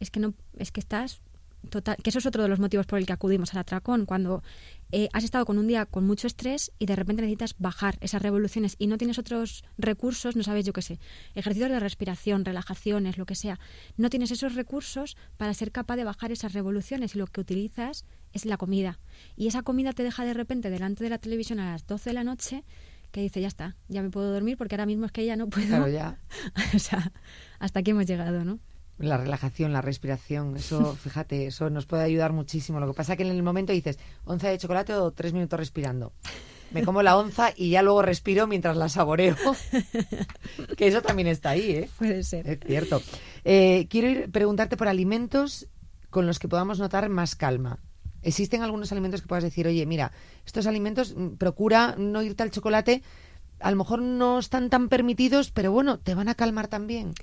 [0.00, 1.20] es que no es que estás
[1.70, 4.42] total, que eso es otro de los motivos por el que acudimos al atracón, cuando
[4.92, 8.22] eh, has estado con un día con mucho estrés y de repente necesitas bajar esas
[8.22, 10.98] revoluciones y no tienes otros recursos, no sabes yo qué sé,
[11.34, 13.58] ejercicios de respiración, relajaciones, lo que sea,
[13.96, 18.04] no tienes esos recursos para ser capaz de bajar esas revoluciones y lo que utilizas
[18.32, 18.98] es la comida.
[19.36, 22.14] Y esa comida te deja de repente delante de la televisión a las 12 de
[22.14, 22.64] la noche
[23.10, 25.48] que dice, ya está, ya me puedo dormir porque ahora mismo es que ya no
[25.48, 25.66] puedo.
[25.66, 26.18] Claro, ya.
[26.74, 27.12] o sea,
[27.58, 28.58] hasta aquí hemos llegado, ¿no?
[28.98, 32.80] La relajación, la respiración, eso, fíjate, eso nos puede ayudar muchísimo.
[32.80, 35.58] Lo que pasa es que en el momento dices, onza de chocolate o tres minutos
[35.58, 36.12] respirando.
[36.70, 39.36] Me como la onza y ya luego respiro mientras la saboreo.
[40.76, 41.90] que eso también está ahí, ¿eh?
[41.96, 42.46] Puede ser.
[42.46, 43.00] Es cierto.
[43.44, 45.66] Eh, quiero ir, preguntarte por alimentos
[46.10, 47.78] con los que podamos notar más calma.
[48.28, 50.12] ¿Existen algunos alimentos que puedas decir, oye, mira,
[50.44, 53.02] estos alimentos, mm, procura no irte al chocolate,
[53.58, 57.14] a lo mejor no están tan permitidos, pero bueno, te van a calmar también?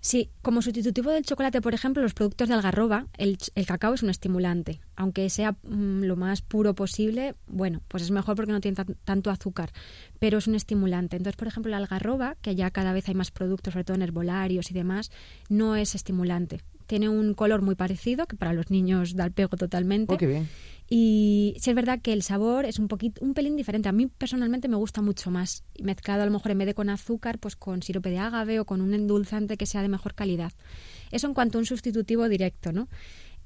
[0.00, 4.08] Sí, como sustitutivo del chocolate, por ejemplo, los productos de algarroba, el, cacao es un
[4.08, 4.80] estimulante.
[4.96, 9.28] Aunque sea mm, lo más puro posible, bueno, pues es mejor porque no tiene tanto
[9.28, 9.72] azúcar,
[10.18, 11.18] pero es un estimulante.
[11.18, 14.02] Entonces, por ejemplo, la algarroba, que ya cada vez hay más productos, sobre todo en
[14.02, 15.10] herbolarios y demás,
[15.50, 19.56] no es estimulante tiene un color muy parecido, que para los niños da el pego
[19.56, 20.12] totalmente.
[20.12, 20.48] Oh, qué bien.
[20.88, 23.88] Y sí es verdad que el sabor es un poquito, un pelín diferente.
[23.88, 25.62] A mí personalmente me gusta mucho más.
[25.80, 28.64] Mezclado a lo mejor en vez de con azúcar, pues con sirope de agave o
[28.64, 30.52] con un endulzante que sea de mejor calidad.
[31.12, 32.88] Eso en cuanto a un sustitutivo directo, ¿no?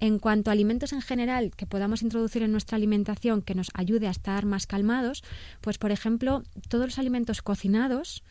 [0.00, 4.06] En cuanto a alimentos en general que podamos introducir en nuestra alimentación que nos ayude
[4.08, 5.22] a estar más calmados,
[5.60, 8.24] pues por ejemplo, todos los alimentos cocinados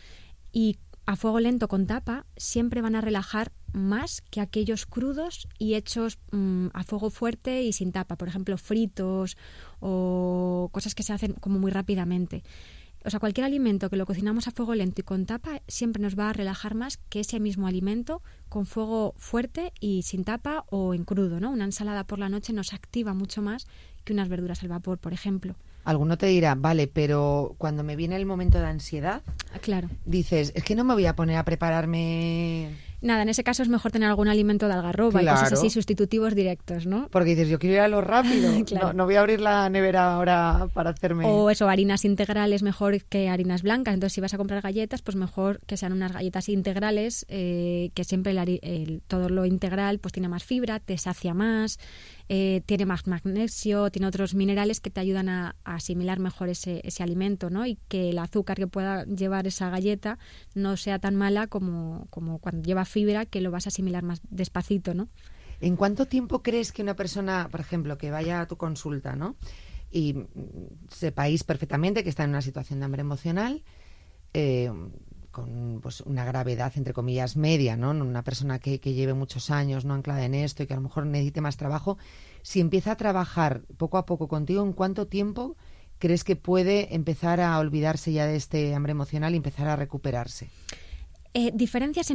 [0.51, 5.73] y a fuego lento con tapa siempre van a relajar más que aquellos crudos y
[5.73, 9.37] hechos mm, a fuego fuerte y sin tapa, por ejemplo, fritos
[9.79, 12.43] o cosas que se hacen como muy rápidamente.
[13.05, 16.17] O sea, cualquier alimento que lo cocinamos a fuego lento y con tapa siempre nos
[16.17, 20.93] va a relajar más que ese mismo alimento con fuego fuerte y sin tapa o
[20.93, 21.51] en crudo, ¿no?
[21.51, 23.67] Una ensalada por la noche nos activa mucho más
[24.05, 25.55] que unas verduras al vapor, por ejemplo.
[25.83, 29.21] Alguno te dirá, vale, pero cuando me viene el momento de ansiedad,
[29.53, 29.89] ah, claro.
[30.05, 32.69] dices, es que no me voy a poner a prepararme
[33.03, 36.33] Nada, en ese caso es mejor tener algún alimento de algarroba y cosas así, sustitutivos
[36.35, 37.09] directos, ¿no?
[37.11, 38.49] Porque dices, yo quiero ir a lo rápido,
[38.95, 41.25] no, voy a abrir la nevera ahora para hacerme...
[41.25, 45.17] O eso, harinas integrales mejor que harinas blancas, entonces si vas a comprar galletas, pues
[45.17, 50.29] mejor que sean unas galletas integrales, eh, que siempre el, todo lo integral pues tiene
[50.29, 51.79] más fibra, te sacia más,
[52.29, 57.03] eh, tiene más magnesio, tiene otros minerales que te ayudan a, asimilar mejor ese, ese,
[57.03, 57.65] alimento, ¿no?
[57.65, 60.17] Y que el azúcar que pueda llevar esa galleta
[60.55, 64.21] no sea tan mala como, como cuando lleva fibra, que lo vas a asimilar más
[64.29, 65.09] despacito, ¿no?
[65.59, 69.35] ¿En cuánto tiempo crees que una persona, por ejemplo, que vaya a tu consulta, ¿no?
[69.91, 70.15] Y
[70.89, 73.63] sepáis perfectamente que está en una situación de hambre emocional,
[74.33, 74.71] eh,
[75.31, 77.89] con pues, una gravedad, entre comillas, media, ¿no?
[77.91, 80.83] Una persona que, que, lleve muchos años no anclada en esto y que a lo
[80.83, 81.97] mejor necesite más trabajo,
[82.43, 85.55] si empieza a trabajar poco a poco contigo, ¿en cuánto tiempo
[85.97, 90.49] crees que puede empezar a olvidarse ya de este hambre emocional y empezar a recuperarse?
[91.33, 92.11] Eh, diferencias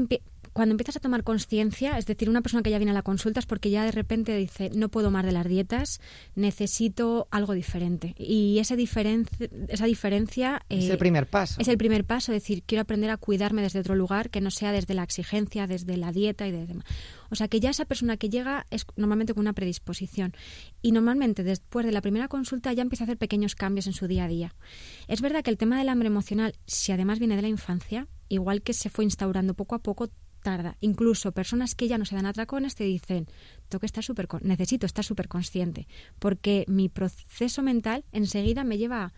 [0.52, 3.40] cuando empiezas a tomar conciencia, es decir, una persona que ya viene a la consulta
[3.40, 6.00] es porque ya de repente dice, no puedo más de las dietas,
[6.34, 8.14] necesito algo diferente.
[8.18, 10.62] Y esa, esa diferencia...
[10.68, 11.60] es el eh, primer paso.
[11.60, 14.50] Es el primer paso, es decir, quiero aprender a cuidarme desde otro lugar, que no
[14.50, 16.84] sea desde la exigencia, desde la dieta y de demás.
[17.30, 20.32] O sea, que ya esa persona que llega es normalmente con una predisposición.
[20.82, 24.06] Y normalmente después de la primera consulta ya empieza a hacer pequeños cambios en su
[24.06, 24.54] día a día.
[25.06, 28.62] Es verdad que el tema del hambre emocional, si además viene de la infancia, igual
[28.62, 30.10] que se fue instaurando poco a poco,
[30.42, 30.76] tarda.
[30.80, 33.26] Incluso personas que ya no se dan atracones te dicen,
[33.68, 35.86] tengo que estar super, necesito estar súper consciente,
[36.18, 39.12] porque mi proceso mental enseguida me lleva a,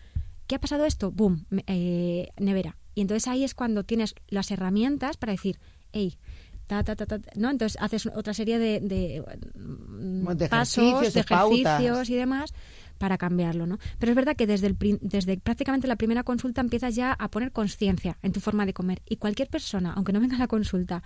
[0.46, 1.10] ¿qué ha pasado esto?
[1.10, 1.44] ¡Bum!
[1.66, 2.76] Eh, nevera.
[2.94, 5.58] Y entonces ahí es cuando tienes las herramientas para decir,
[5.92, 6.18] hey,
[6.66, 7.50] ta, ta, ta, ta, ¿no?
[7.50, 12.52] Entonces haces otra serie de, de, pasos, de ejercicios y demás
[13.00, 13.78] para cambiarlo, ¿no?
[13.98, 17.50] Pero es verdad que desde, el, desde prácticamente la primera consulta empiezas ya a poner
[17.50, 19.00] conciencia en tu forma de comer.
[19.08, 21.02] Y cualquier persona, aunque no venga a la consulta,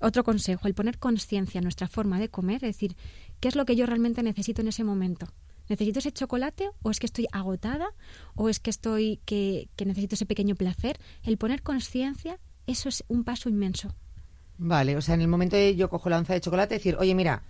[0.00, 2.96] otro consejo, el poner conciencia en nuestra forma de comer, es decir,
[3.40, 5.26] ¿qué es lo que yo realmente necesito en ese momento?
[5.68, 7.88] ¿Necesito ese chocolate o es que estoy agotada
[8.34, 10.98] o es que estoy que, que necesito ese pequeño placer?
[11.22, 13.94] El poner conciencia, eso es un paso inmenso.
[14.56, 17.14] Vale, o sea, en el momento de yo cojo la onza de chocolate, decir, oye,
[17.14, 17.42] mira,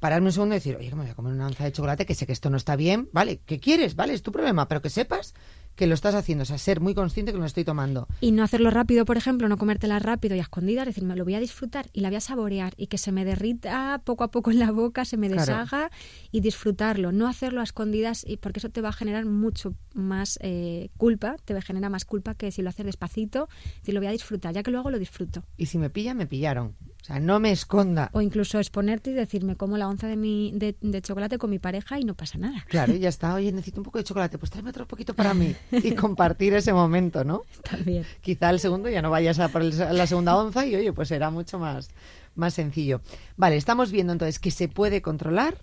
[0.00, 2.06] pararme un segundo y decir, oye, que me voy a comer una onza de chocolate,
[2.06, 3.94] que sé que esto no está bien, vale, ¿qué quieres?
[3.94, 5.34] Vale, es tu problema, pero que sepas
[5.80, 8.06] que lo estás haciendo, o sea, ser muy consciente que lo estoy tomando.
[8.20, 11.24] Y no hacerlo rápido, por ejemplo, no comértela rápido y a escondidas, decir, me lo
[11.24, 14.30] voy a disfrutar y la voy a saborear y que se me derrita poco a
[14.30, 15.90] poco en la boca, se me deshaga
[16.30, 17.12] y disfrutarlo.
[17.12, 21.36] No hacerlo a escondidas y porque eso te va a generar mucho más eh, culpa,
[21.46, 23.48] te genera más culpa que si lo haces despacito,
[23.80, 25.44] si lo voy a disfrutar, ya que luego lo disfruto.
[25.56, 26.76] Y si me pillan, me pillaron.
[27.00, 28.10] O sea, no me esconda.
[28.12, 31.98] O incluso exponerte y decirme como la onza de, mi, de, chocolate con mi pareja
[31.98, 32.64] y no pasa nada.
[32.68, 33.34] Claro, y ya está.
[33.34, 34.36] Oye, necesito un poco de chocolate.
[34.36, 35.54] Pues tráeme otro poquito para mí.
[35.84, 37.42] Y compartir ese momento, ¿no?
[37.62, 38.04] También.
[38.20, 41.30] Quizá el segundo ya no vayas a por la segunda onza y, oye, pues será
[41.30, 41.90] mucho más,
[42.34, 43.00] más sencillo.
[43.36, 45.56] Vale, estamos viendo entonces que se puede controlar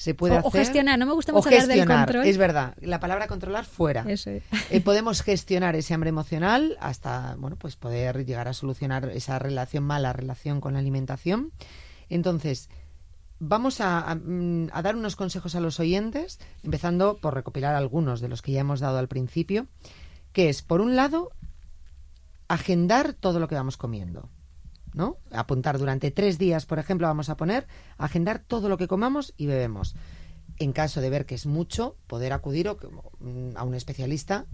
[0.00, 0.62] se puede o, hacer.
[0.62, 2.24] gestionar, no me gusta mucho hablar del control.
[2.24, 4.02] Es verdad, la palabra controlar fuera.
[4.08, 9.38] Eso eh, podemos gestionar ese hambre emocional hasta, bueno, pues poder llegar a solucionar esa
[9.38, 11.52] relación mala relación con la alimentación.
[12.08, 12.70] Entonces,
[13.40, 18.28] vamos a, mm, a, dar unos consejos a los oyentes, empezando por recopilar algunos de
[18.28, 19.66] los que ya hemos dado al principio,
[20.32, 21.30] que es, por un lado,
[22.46, 24.28] agendar todo lo que vamos comiendo.
[24.92, 25.18] ¿no?
[25.30, 27.66] Apuntar durante tres días, por ejemplo, vamos a poner,
[27.96, 29.94] agendar todo lo que comamos y bebemos.
[30.58, 34.46] En caso de ver que es mucho, poder acudir mm, a un especialista,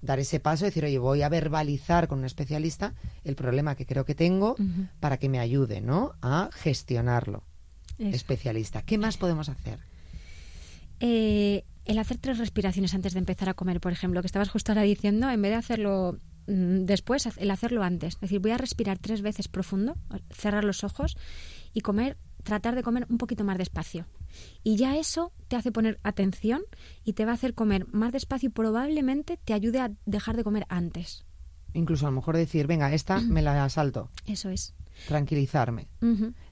[0.00, 4.06] dar ese paso, decir, oye, voy a verbalizar con un especialista el problema que creo
[4.06, 4.56] que tengo
[5.00, 6.14] para que me ayude, ¿no?
[6.22, 7.44] A gestionarlo.
[7.98, 8.82] Especialista.
[8.82, 9.78] ¿Qué más podemos hacer?
[11.00, 14.72] Eh, el hacer tres respiraciones antes de empezar a comer, por ejemplo, que estabas justo
[14.72, 18.14] ahora diciendo, en vez de hacerlo Mm, después el hacerlo antes.
[18.14, 19.96] Es decir, voy a respirar tres veces profundo,
[20.30, 21.16] cerrar los ojos
[21.72, 24.06] y comer, tratar de comer un poquito más despacio.
[24.62, 26.62] Y ya eso te hace poner atención
[27.04, 30.44] y te va a hacer comer más despacio y probablemente te ayude a dejar de
[30.44, 31.24] comer antes.
[31.72, 34.10] Incluso a lo mejor decir, venga, esta me la salto.
[34.26, 34.74] Eso es.
[35.08, 35.88] Tranquilizarme.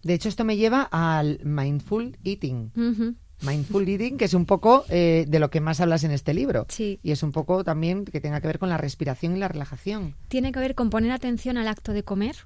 [0.02, 2.72] De hecho, esto me lleva al mindful eating.
[3.42, 6.66] Mindful Eating, que es un poco eh, de lo que más hablas en este libro.
[6.68, 7.00] Sí.
[7.02, 10.14] Y es un poco también que tenga que ver con la respiración y la relajación.
[10.28, 12.36] Tiene que ver con poner atención al acto de comer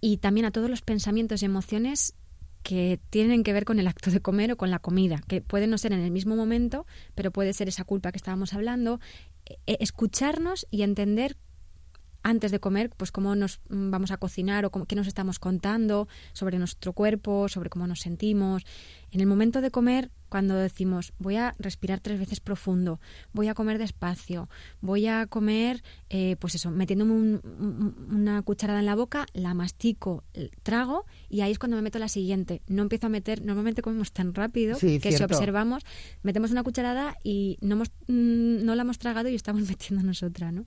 [0.00, 2.14] y también a todos los pensamientos y emociones
[2.62, 5.70] que tienen que ver con el acto de comer o con la comida, que pueden
[5.70, 9.00] no ser en el mismo momento, pero puede ser esa culpa que estábamos hablando,
[9.66, 11.36] e, escucharnos y entender
[12.24, 16.08] antes de comer, pues cómo nos mm, vamos a cocinar o qué nos estamos contando
[16.32, 18.64] sobre nuestro cuerpo, sobre cómo nos sentimos.
[19.12, 22.98] En el momento de comer, cuando decimos voy a respirar tres veces profundo,
[23.32, 24.48] voy a comer despacio,
[24.80, 27.40] voy a comer, eh, pues eso, metiéndome
[28.10, 30.24] una cucharada en la boca, la mastico,
[30.62, 32.62] trago y ahí es cuando me meto la siguiente.
[32.66, 35.84] No empiezo a meter, normalmente comemos tan rápido que si observamos,
[36.22, 40.50] metemos una cucharada y no, hemos, mm, no la hemos tragado y estamos metiéndonos otra,
[40.50, 40.64] ¿no?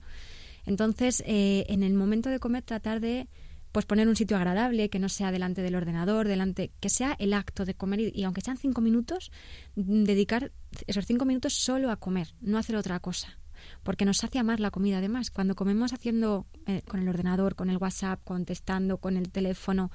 [0.68, 3.26] Entonces, eh, en el momento de comer, tratar de
[3.72, 7.32] pues poner un sitio agradable, que no sea delante del ordenador, delante, que sea el
[7.32, 9.30] acto de comer y, aunque sean cinco minutos,
[9.76, 10.52] mm, dedicar
[10.86, 13.38] esos cinco minutos solo a comer, no hacer otra cosa
[13.82, 15.32] porque nos sacia más la comida además.
[15.32, 19.90] Cuando comemos haciendo eh, con el ordenador, con el WhatsApp, contestando, con el teléfono,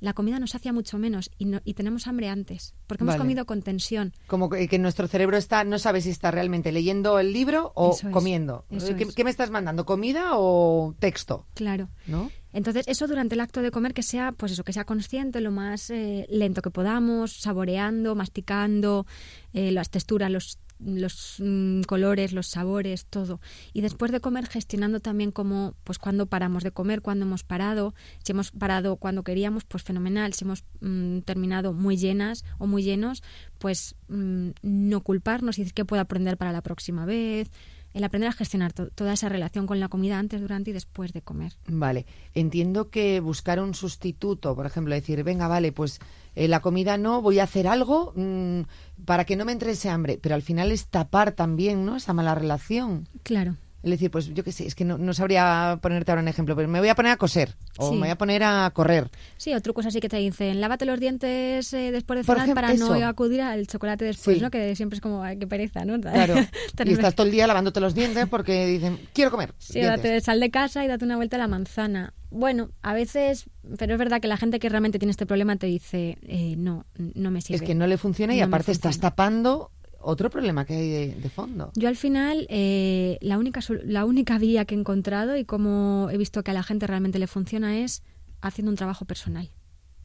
[0.00, 3.62] la comida nos sacia mucho menos y, y tenemos hambre antes, porque hemos comido con
[3.62, 4.12] tensión.
[4.26, 8.64] Como que, nuestro cerebro está, no sabe si está realmente leyendo el libro o comiendo.
[9.14, 9.84] ¿Qué, me estás mandando?
[9.84, 11.46] ¿Comida o texto?
[11.54, 11.88] Claro.
[12.06, 12.30] ¿No?
[12.56, 15.50] Entonces, eso durante el acto de comer que sea, pues eso, que sea consciente, lo
[15.50, 19.04] más eh, lento que podamos, saboreando, masticando,
[19.52, 23.40] eh, las texturas, los los mm, colores, los sabores, todo.
[23.72, 27.94] Y después de comer, gestionando también como, pues cuando paramos de comer, cuando hemos parado,
[28.22, 30.34] si hemos parado cuando queríamos, pues fenomenal.
[30.34, 33.22] Si hemos mm, terminado muy llenas o muy llenos,
[33.58, 37.50] pues mm, no culparnos y decir que puedo aprender para la próxima vez
[37.96, 41.22] el aprender a gestionar toda esa relación con la comida antes, durante y después de
[41.22, 41.54] comer.
[41.66, 46.00] Vale, entiendo que buscar un sustituto, por ejemplo, decir, venga, vale, pues
[46.34, 48.60] eh, la comida no, voy a hacer algo mm,
[49.06, 51.96] para que no me entre ese hambre, pero al final es tapar también, ¿no?
[51.96, 53.08] Esa mala relación.
[53.22, 53.56] Claro.
[53.86, 56.66] Es decir, pues yo qué sé, es que no, sabría ponerte ahora un ejemplo, pero
[56.66, 59.08] me voy a poner a coser o me voy a poner a correr.
[59.36, 62.74] Sí, o trucos así que te dicen, lávate los dientes eh, después de cenar para
[62.74, 64.50] no acudir al chocolate después, ¿no?
[64.50, 66.00] Que siempre es como, ay, qué pereza, ¿no?
[66.16, 66.34] Claro,
[66.84, 69.54] y estás todo el día lavándote los dientes porque dicen, quiero comer.
[69.58, 72.12] Sí, date, sal de casa y date una vuelta a la manzana.
[72.30, 75.68] Bueno, a veces, pero es verdad que la gente que realmente tiene este problema te
[75.68, 77.56] dice, eh, no, no me sirve.
[77.56, 79.70] Es que no le funciona y aparte estás tapando
[80.06, 81.72] otro problema que hay de, fondo.
[81.74, 86.16] Yo al final, eh, la, única, la única vía que he encontrado y como he
[86.16, 88.02] visto que a la gente realmente le funciona es
[88.40, 89.50] haciendo un trabajo personal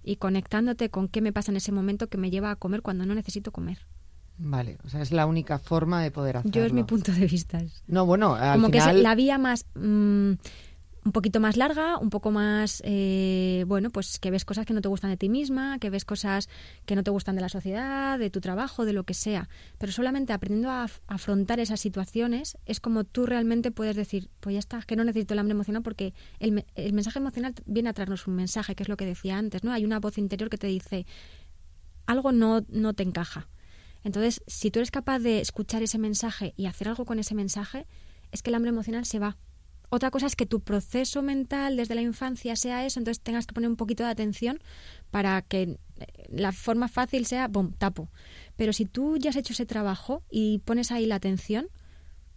[0.04, 3.06] y conectándote con qué me pasa en ese momento que me lleva a comer cuando
[3.06, 3.86] no necesito comer.
[4.38, 6.56] Vale, o sea, es la única forma de poder hacerlo.
[6.56, 7.62] Yo es mi punto de vista.
[7.86, 9.68] No, bueno, al Como que es la vía más...
[9.76, 10.32] mm,
[11.04, 14.82] un poquito más larga, un poco más, eh, bueno, pues que ves cosas que no
[14.82, 16.48] te gustan de ti misma, que ves cosas
[16.86, 19.50] que no te gustan de la sociedad, de tu trabajo, de lo que sea.
[19.80, 24.54] Pero solamente aprendiendo a af- afrontar esas situaciones es como tú realmente puedes decir, pues
[24.54, 27.56] ya está, es que no necesito el hambre emocional porque el, me- el mensaje emocional
[27.66, 29.72] viene a traernos un mensaje, que es lo que decía antes, ¿no?
[29.72, 31.08] Hay una voz interior que te dice,
[32.06, 33.48] algo no, no te encaja.
[34.04, 37.88] Entonces, si tú eres capaz de escuchar ese mensaje y hacer algo con ese mensaje,
[38.32, 39.38] es que el hambre emocional se va.
[39.94, 43.54] Otra cosa es que tu proceso mental desde la infancia sea eso, entonces tengas que
[43.54, 44.58] poner un poquito de atención
[45.12, 45.78] para que eh,
[46.30, 48.10] la forma fácil sea, bom, tapo.
[48.56, 51.68] Pero si tú ya has hecho ese trabajo y pones ahí la atención,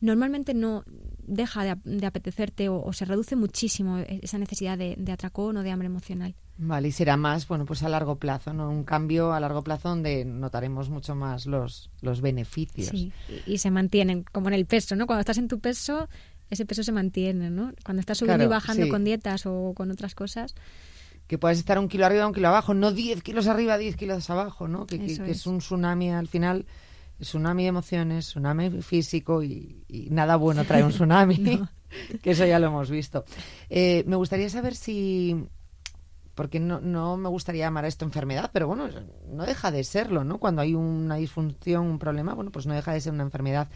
[0.01, 0.83] normalmente no
[1.27, 5.57] deja de, de apetecerte o, o se reduce muchísimo e- esa necesidad de, de atracón
[5.57, 6.35] o de hambre emocional.
[6.57, 8.69] Vale, y será más, bueno, pues a largo plazo, ¿no?
[8.71, 12.89] Un cambio a largo plazo donde notaremos mucho más los, los beneficios.
[12.89, 13.13] Sí,
[13.47, 15.07] y, y se mantienen, como en el peso, ¿no?
[15.07, 16.09] Cuando estás en tu peso,
[16.55, 17.73] ese peso se mantiene, ¿no?
[17.85, 18.89] Cuando estás subiendo Claro, y bajando sí.
[18.89, 20.55] con dietas o con otras cosas,
[21.27, 24.29] Que puedes estar un kilo arriba, un kilo abajo, no 10 kilos arriba, 10 kilos
[24.31, 24.87] abajo, ¿no?
[24.87, 25.47] Que, que- Eso que es es.
[25.47, 26.67] un tsunami al final,
[27.21, 31.69] tsunami de emociones, tsunami físico y, y nada bueno trae un tsunami, No.
[32.23, 33.25] que eso ya lo hemos visto.
[33.71, 35.35] Eh, me gustaría saber si,
[36.35, 38.89] porque no, no me gustaría llamar a esto enfermedad, pero bueno,
[39.31, 40.39] no deja de serlo, ¿no?
[40.39, 43.69] Cuando hay una disfunción, un problema, bueno, pues no deja de ser una enfermedad.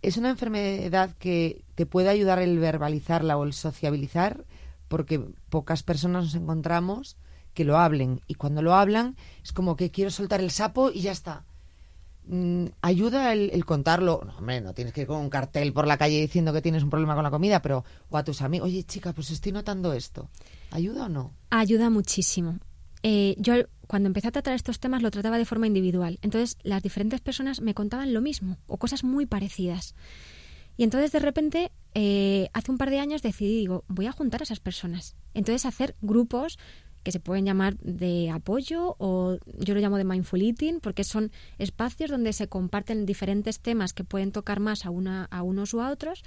[0.00, 4.44] Es una enfermedad que te puede ayudar el verbalizarla o el sociabilizar,
[4.88, 7.16] porque pocas personas nos encontramos
[7.54, 8.20] que lo hablen.
[8.26, 11.44] Y cuando lo hablan, es como que quiero soltar el sapo y ya está.
[12.26, 14.22] Mm, ayuda el, contarlo.
[14.24, 16.82] No, hombre, no tienes que ir con un cartel por la calle diciendo que tienes
[16.82, 19.92] un problema con la comida, pero o a tus amigos, oye chica, pues estoy notando
[19.92, 20.28] esto.
[20.70, 21.32] ¿Ayuda o no?
[21.50, 22.58] ayuda muchísimo.
[23.02, 23.54] Eh, yo
[23.88, 26.18] cuando empecé a tratar estos temas lo trataba de forma individual.
[26.22, 29.94] Entonces las diferentes personas me contaban lo mismo o cosas muy parecidas.
[30.76, 34.42] Y entonces de repente, eh, hace un par de años decidí, digo, voy a juntar
[34.42, 35.16] a esas personas.
[35.34, 36.58] Entonces hacer grupos
[37.02, 41.32] que se pueden llamar de apoyo o yo lo llamo de mindful eating porque son
[41.58, 45.80] espacios donde se comparten diferentes temas que pueden tocar más a, una, a unos u
[45.80, 46.22] a otros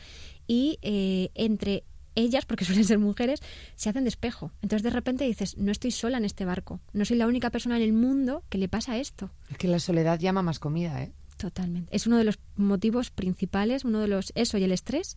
[0.48, 1.86] y eh, entre
[2.16, 3.42] ellas, porque suelen ser mujeres,
[3.76, 4.52] se hacen de.
[4.62, 7.78] Entonces de repente dices, no estoy sola en este barco, no soy la única persona
[7.78, 9.30] en el mundo que le pasa esto.
[9.50, 11.14] Es que la soledad llama más comida, ¿eh?
[11.46, 11.96] Totalmente.
[11.96, 15.16] Es uno de los motivos principales, uno de los, eso y el estrés,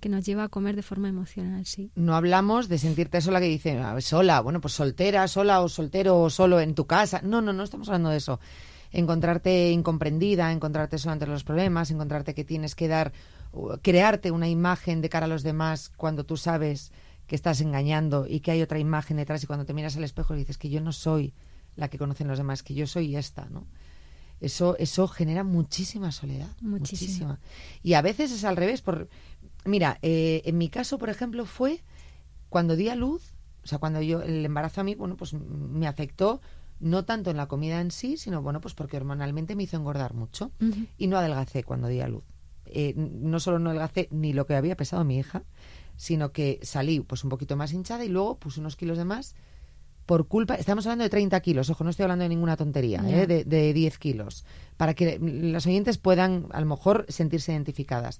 [0.00, 1.92] que nos lleva a comer de forma emocional, sí.
[1.94, 6.20] No hablamos de sentirte sola que dice, "Ah, sola, bueno, pues soltera, sola o soltero
[6.20, 7.20] o solo en tu casa.
[7.22, 8.40] No, no, no estamos hablando de eso.
[8.90, 13.12] Encontrarte incomprendida, encontrarte sola ante los problemas, encontrarte que tienes que dar,
[13.80, 16.90] crearte una imagen de cara a los demás cuando tú sabes
[17.28, 20.34] que estás engañando y que hay otra imagen detrás y cuando te miras al espejo
[20.34, 21.34] y dices que yo no soy
[21.76, 23.68] la que conocen los demás, que yo soy esta, ¿no?
[24.40, 26.48] Eso, eso genera muchísima soledad.
[26.60, 26.78] Muchísima.
[26.78, 27.40] Muchísima.
[27.82, 28.82] Y a veces es al revés.
[28.82, 29.08] Por,
[29.64, 31.82] mira, eh, en mi caso, por ejemplo, fue
[32.48, 33.34] cuando di a luz,
[33.64, 36.40] o sea, cuando yo el embarazo a mí, bueno, pues me afectó
[36.80, 40.14] no tanto en la comida en sí, sino bueno, pues porque hormonalmente me hizo engordar
[40.14, 40.52] mucho
[40.96, 42.24] y no adelgacé cuando di a luz.
[42.66, 45.42] Eh, no solo no adelgacé ni lo que había pesado mi hija,
[45.96, 49.34] sino que salí pues un poquito más hinchada y luego puse unos kilos de más
[50.08, 53.02] por culpa, estamos hablando de 30 kilos, ojo, no estoy hablando de ninguna tontería.
[53.06, 53.26] ¿eh?
[53.26, 54.46] de, de 10 kilos,
[54.78, 58.18] para que los oyentes puedan a lo mejor sentirse identificadas.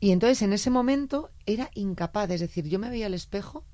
[0.00, 3.64] Y entonces en ese momento era incapaz, es decir, yo me veía al espejo,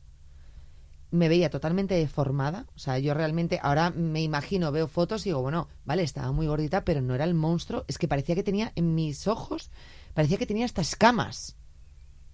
[1.11, 5.41] me veía totalmente deformada, o sea, yo realmente ahora me imagino, veo fotos y digo,
[5.41, 8.73] bueno, vale, estaba muy gordita, pero no era el monstruo, es que parecía que tenía
[8.77, 9.71] en mis ojos,
[10.13, 11.57] parecía que tenía hasta escamas.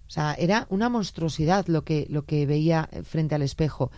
[0.07, 3.91] O sea, era una monstruosidad lo que, lo que veía frente al espejo.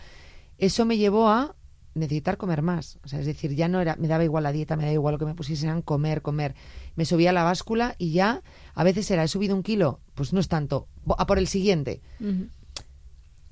[0.62, 1.56] Eso me llevó a
[1.94, 3.00] necesitar comer más.
[3.02, 5.14] O sea, es decir, ya no era, me daba igual la dieta, me daba igual
[5.14, 6.54] lo que me pusiesen, comer, comer.
[6.94, 10.32] Me subía a la báscula y ya, a veces era, he subido un kilo, pues
[10.32, 10.86] no es tanto,
[11.18, 12.00] a por el siguiente.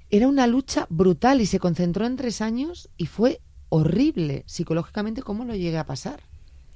[0.08, 3.40] Era una lucha brutal y se concentró en tres años y fue
[3.70, 6.20] horrible psicológicamente cómo lo llegué a pasar.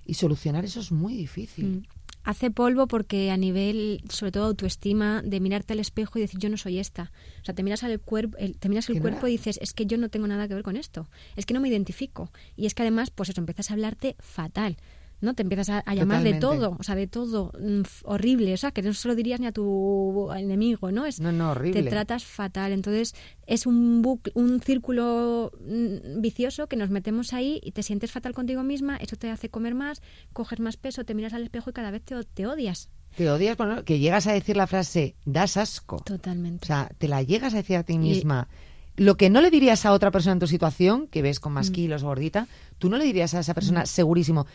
[0.05, 1.67] Y solucionar eso es muy difícil.
[1.67, 1.94] Mm.
[2.25, 6.49] Hace polvo porque a nivel, sobre todo autoestima, de mirarte al espejo y decir yo
[6.49, 7.13] no soy esta.
[7.43, 9.85] O sea, te miras al cuerpo, el, te miras el cuerpo y dices es que
[9.85, 11.11] yo no tengo nada que ver con esto.
[11.37, 12.33] Es que no me identifico.
[12.57, 14.79] Y es que además, pues eso, empiezas a hablarte fatal.
[15.25, 15.35] ¿No?
[15.35, 18.71] Te empiezas a, a llamar de todo, o sea, de todo mm, horrible, o sea,
[18.71, 21.07] que no se lo dirías ni a tu enemigo, ¿no?
[21.07, 21.83] Es, No, no, horrible.
[21.83, 22.73] te tratas fatal.
[22.73, 23.15] Entonces,
[23.47, 28.35] es un bucle, un círculo mm, vicioso que nos metemos ahí y te sientes fatal
[28.35, 30.03] contigo misma, eso te hace comer más,
[30.33, 32.91] coges más peso, te miras al espejo y cada vez te, te odias.
[33.17, 35.99] Te odias, bueno, que llegas a decir la frase, das asco.
[36.05, 36.65] Totalmente.
[36.65, 38.49] O sea, te la llegas a decir a ti Y- misma.
[38.97, 41.71] Lo que no le dirías a otra persona en tu situación, que ves con más
[41.71, 41.73] Mm.
[41.73, 42.47] kilos o gordita,
[42.79, 44.47] tú no le dirías a esa persona segurísimo,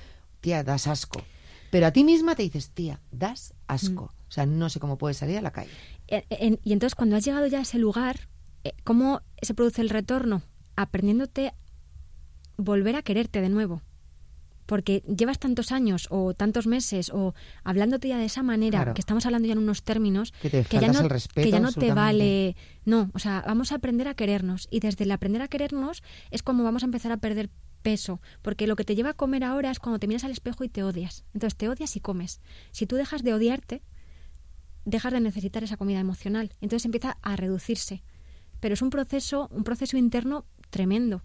[0.42, 1.22] tía, das asco.
[1.72, 4.06] Pero a ti misma te dices, tía, das asco.
[4.14, 4.28] Mm.
[4.28, 5.70] O sea, no sé cómo puedes salir a la calle.
[6.08, 8.28] En- en- y entonces cuando has llegado ya a ese lugar,
[8.64, 10.42] eh, ¿cómo se produce el retorno?
[10.76, 11.54] Aprendiéndote
[12.58, 13.82] volver a quererte de nuevo.
[14.66, 17.34] Porque llevas tantos años o tantos meses o
[17.64, 18.94] hablándote ya de esa manera, Claro.
[18.94, 21.52] que estamos hablando ya en unos términos Que te que ya no, el respeto, que
[21.52, 22.56] ya no te vale.
[22.86, 24.68] No, o sea, vamos a aprender a querernos.
[24.70, 27.50] Y desde el aprender a querernos es como vamos a empezar a perder
[27.82, 28.22] peso.
[28.42, 30.70] Porque lo que te lleva a comer ahora es cuando te miras al espejo y
[30.70, 31.24] te odias.
[31.34, 32.42] Entonces te odias y comes.
[32.72, 33.82] Si tú dejas de odiarte,
[34.86, 36.52] dejas de necesitar esa comida emocional.
[36.62, 38.04] Entonces empieza a reducirse.
[38.60, 41.24] Pero es un proceso, un proceso interno tremendo.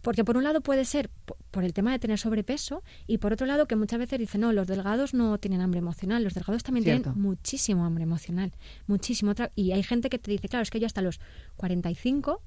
[0.00, 3.32] Porque por un lado puede ser po- por el tema de tener sobrepeso y por
[3.32, 6.62] otro lado que muchas veces dicen, no, los delgados no tienen hambre emocional, los delgados
[6.62, 7.02] también Cierto.
[7.10, 8.52] tienen muchísimo hambre emocional,
[8.86, 9.32] muchísimo.
[9.32, 11.18] Otra- Y hay gente que te dice, claro, es que yo hasta los
[11.56, 12.40] 45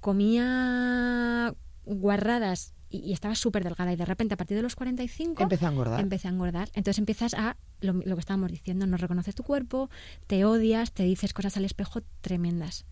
[0.00, 1.54] comía
[1.84, 5.66] guarradas y, y estaba súper delgada y de repente a partir de los 45 Empecé
[5.66, 6.00] a engordar.
[6.00, 6.68] empecé a engordar.
[6.74, 9.90] Entonces empiezas a, lo, lo que estábamos diciendo, no reconoces tu cuerpo,
[10.26, 12.84] te odias, te dices cosas al espejo tremendas.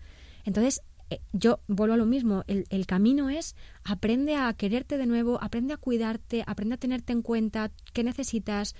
[0.45, 5.07] Entonces, eh, yo vuelvo a lo mismo, el, el camino es aprende a quererte de
[5.07, 8.74] nuevo, aprende a cuidarte, aprende a tenerte en cuenta, qué necesitas.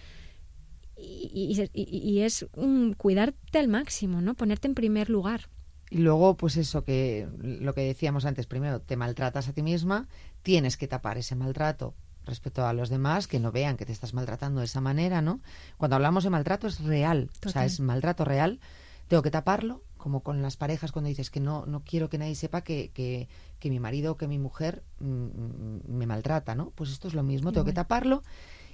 [0.97, 4.35] Y, y- es un cuidarte al máximo, ¿no?
[4.35, 5.49] Ponerte en primer lugar.
[5.91, 10.09] Y luego, pues eso, que lo que decíamos antes, primero te maltratas a ti misma,
[10.43, 14.13] tienes que tapar ese maltrato respecto a los demás, que no vean que te estás
[14.13, 15.41] maltratando de esa manera, ¿no?
[15.79, 18.61] Cuando hablamos de maltrato es real, o sea, es maltrato real,
[19.09, 22.35] tengo que taparlo, como con las parejas cuando dices que no, no quiero que nadie
[22.35, 23.29] sepa que, que,
[23.59, 26.71] que mi marido o que mi mujer mm, mm, me maltrata, ¿no?
[26.71, 28.23] Pues esto es lo mismo, tengo que taparlo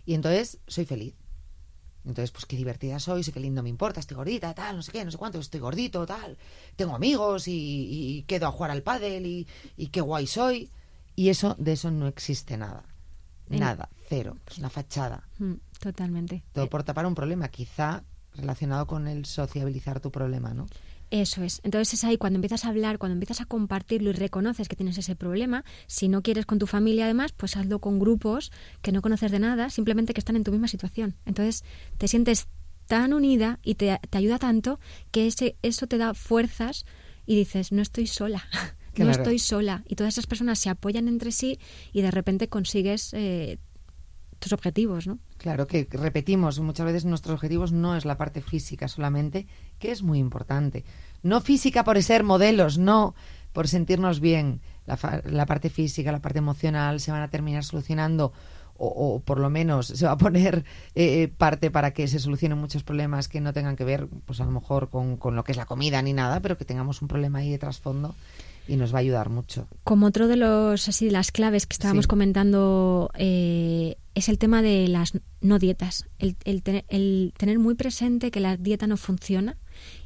[0.04, 1.14] y entonces soy feliz.
[2.05, 4.92] Entonces, pues qué divertida soy, sé qué lindo me importa, estoy gordita, tal, no sé
[4.92, 6.36] qué, no sé cuánto, estoy gordito, tal.
[6.76, 9.46] Tengo amigos y, y quedo a jugar al pádel y,
[9.76, 10.70] y qué guay soy.
[11.16, 12.84] Y eso, de eso no existe nada.
[13.48, 14.36] Nada, cero.
[14.50, 15.28] Es una fachada.
[15.38, 16.42] Mm, totalmente.
[16.52, 18.02] Todo por tapar un problema, quizá
[18.34, 20.66] relacionado con el sociabilizar tu problema, ¿no?
[21.14, 21.60] Eso es.
[21.62, 24.98] Entonces es ahí cuando empiezas a hablar, cuando empiezas a compartirlo y reconoces que tienes
[24.98, 25.64] ese problema.
[25.86, 28.50] Si no quieres con tu familia, además, pues hazlo con grupos
[28.82, 31.14] que no conoces de nada, simplemente que están en tu misma situación.
[31.24, 31.62] Entonces
[31.98, 32.48] te sientes
[32.88, 34.80] tan unida y te, te ayuda tanto
[35.12, 36.84] que ese, eso te da fuerzas
[37.26, 38.44] y dices, no estoy sola.
[38.96, 39.82] No estoy sola.
[39.88, 41.58] Y todas esas personas se apoyan entre sí
[41.92, 43.58] y de repente consigues eh,
[44.38, 45.18] tus objetivos, ¿no?
[45.45, 49.47] Claro que repetimos, muchas veces nuestros objetivos no es la parte física solamente,
[49.78, 50.86] que es muy importante.
[51.22, 53.14] No física por ser modelos, no
[53.53, 54.62] por sentirnos bien.
[54.86, 58.32] La, la parte física, la parte emocional se van a terminar solucionando
[58.78, 60.64] o, o por lo menos se va a poner
[60.95, 64.47] eh, parte para que se solucionen muchos problemas que no tengan que ver, pues a
[64.47, 67.09] lo mejor con, con lo que es la comida ni nada, pero que tengamos un
[67.09, 68.14] problema ahí de trasfondo
[68.66, 69.68] y nos va a ayudar mucho.
[69.84, 72.08] Como otro de los así de las claves que estábamos Sí.
[72.08, 77.74] comentando eh, es el tema de las no dietas, el, el tener, el tener muy
[77.74, 79.58] presente que la dieta no funciona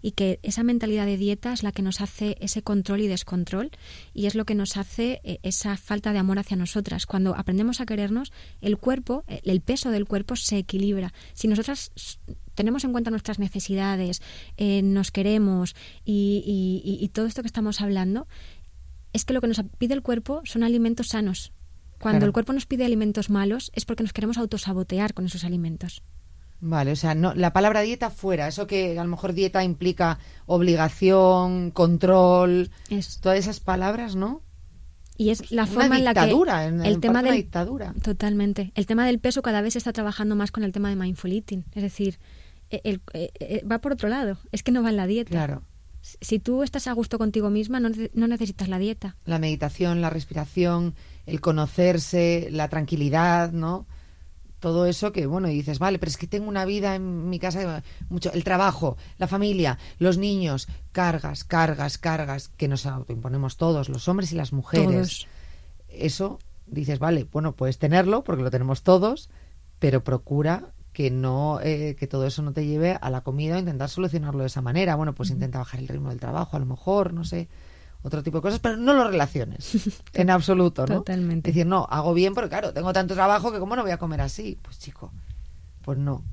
[0.02, 3.70] y que esa mentalidad de dieta es la que nos hace ese control y descontrol
[4.14, 7.06] y es lo que nos hace eh, esa falta de amor hacia nosotras.
[7.06, 11.12] Cuando aprendemos a querernos, el cuerpo, el peso del cuerpo se equilibra.
[11.34, 11.92] Si nosotras
[12.59, 14.20] tenemos en cuenta nuestras necesidades,
[14.56, 18.26] eh, nos queremos y, y- y- y todo esto que estamos hablando,
[19.12, 21.52] es que lo que nos pide el cuerpo son alimentos sanos.
[22.00, 22.26] Cuando Claro.
[22.26, 26.02] el cuerpo nos pide alimentos malos es porque nos queremos autosabotear con esos alimentos.
[26.61, 30.18] Vale, o sea, no, la palabra dieta fuera, eso que a lo mejor dieta implica
[30.46, 32.70] obligación, control,
[33.20, 34.42] todas esas palabras, ¿no?
[35.20, 36.20] y es la Una forma en la que
[36.66, 37.92] en- el en tema del dictadura.
[38.04, 40.94] totalmente el tema del peso cada vez se está trabajando más con el tema de
[40.94, 42.20] mindful eating, es decir,
[42.70, 45.30] el- eh, eh, va por otro lado, es que no va en la dieta.
[45.30, 45.62] Claro.
[46.00, 49.16] Si tú estás a gusto contigo misma, no, no necesitas la dieta.
[49.24, 50.94] La meditación, la respiración,
[51.26, 53.86] el conocerse, la tranquilidad, ¿no?
[54.60, 57.38] Todo eso que, bueno, y dices, vale, pero es que tengo una vida en mi
[57.38, 63.88] casa, mucho, el trabajo, la familia, los niños, cargas, cargas, cargas, que nos autoimponemos todos,
[63.88, 64.86] los hombres y las mujeres.
[64.88, 65.28] Todos.
[65.88, 69.30] Eso, dices, vale, bueno, puedes tenerlo, porque lo tenemos todos,
[69.78, 73.59] pero procura que no eh, que todo eso no te lleve a la comida o
[73.61, 74.96] intentar solucionarlo de esa manera.
[74.96, 77.46] Bueno, pues intenta bajar el ritmo del trabajo, a lo mejor, no sé,
[78.03, 80.96] otro tipo de cosas, pero no lo relaciones en absoluto, ¿no?
[80.96, 81.51] Totalmente.
[81.51, 83.99] Es decir, no, hago bien porque claro, tengo tanto trabajo que cómo no voy a
[83.99, 84.59] comer así.
[84.61, 85.12] Pues chico,
[85.82, 86.24] pues no.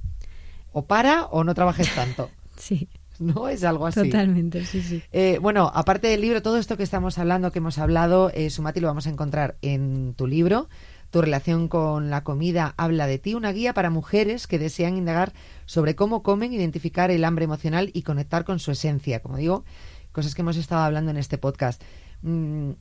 [0.72, 2.32] O para o no trabajes tanto.
[2.58, 2.88] Sí,
[3.20, 4.02] No es algo así.
[4.02, 5.04] totalmente, sí, sí.
[5.12, 8.80] Eh, bueno, aparte del libro, todo esto que estamos hablando, que hemos hablado, eh, Sumati,
[8.80, 10.70] lo vamos a encontrar en tu libro.
[11.12, 15.34] Tu relación con la comida habla de ti, una guía para mujeres que desean indagar
[15.66, 19.22] sobre cómo comen, identificar el hambre emocional y conectar con su esencia.
[19.22, 19.64] Como digo,
[20.12, 21.82] cosas que hemos estado hablando en este podcast.
[22.22, 22.72] Mm,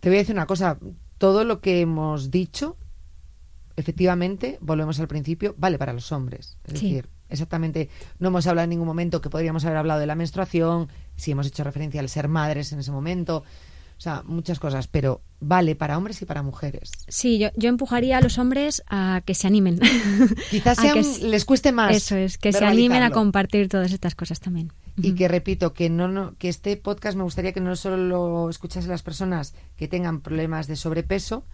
[0.00, 0.78] te voy a decir una cosa,
[1.18, 2.76] todo lo que hemos dicho
[3.76, 6.58] efectivamente, volvemos al principio, vale para los hombres.
[6.64, 6.86] Es Sí.
[6.92, 7.88] decir, exactamente,
[8.18, 11.46] no hemos hablado en ningún momento que podríamos haber hablado de la menstruación, si hemos
[11.46, 13.42] hecho referencia al ser madres en ese momento,
[13.96, 16.90] o sea, muchas cosas, pero vale para hombres y para mujeres.
[17.08, 19.78] Sí, yo, yo empujaría a los hombres a que se animen.
[20.50, 21.94] Quizás sean- que les cueste más.
[21.96, 24.72] Eso es, que se animen a compartir todas estas cosas también.
[24.96, 28.50] Y que repito, que no, no, que este podcast me gustaría que no solo lo
[28.50, 31.44] escuchasen las personas que tengan problemas de sobrepeso,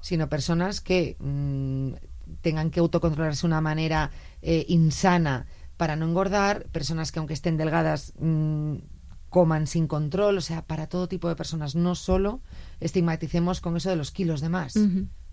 [0.00, 1.92] sino personas que mm,
[2.40, 4.10] tengan que autocontrolarse de una manera
[4.42, 5.46] eh, insana
[5.76, 8.74] para no engordar, personas que aunque estén delgadas mm,
[9.30, 12.40] coman sin control, o sea, para todo tipo de personas, no solo
[12.80, 14.74] estigmaticemos con eso de los kilos de más,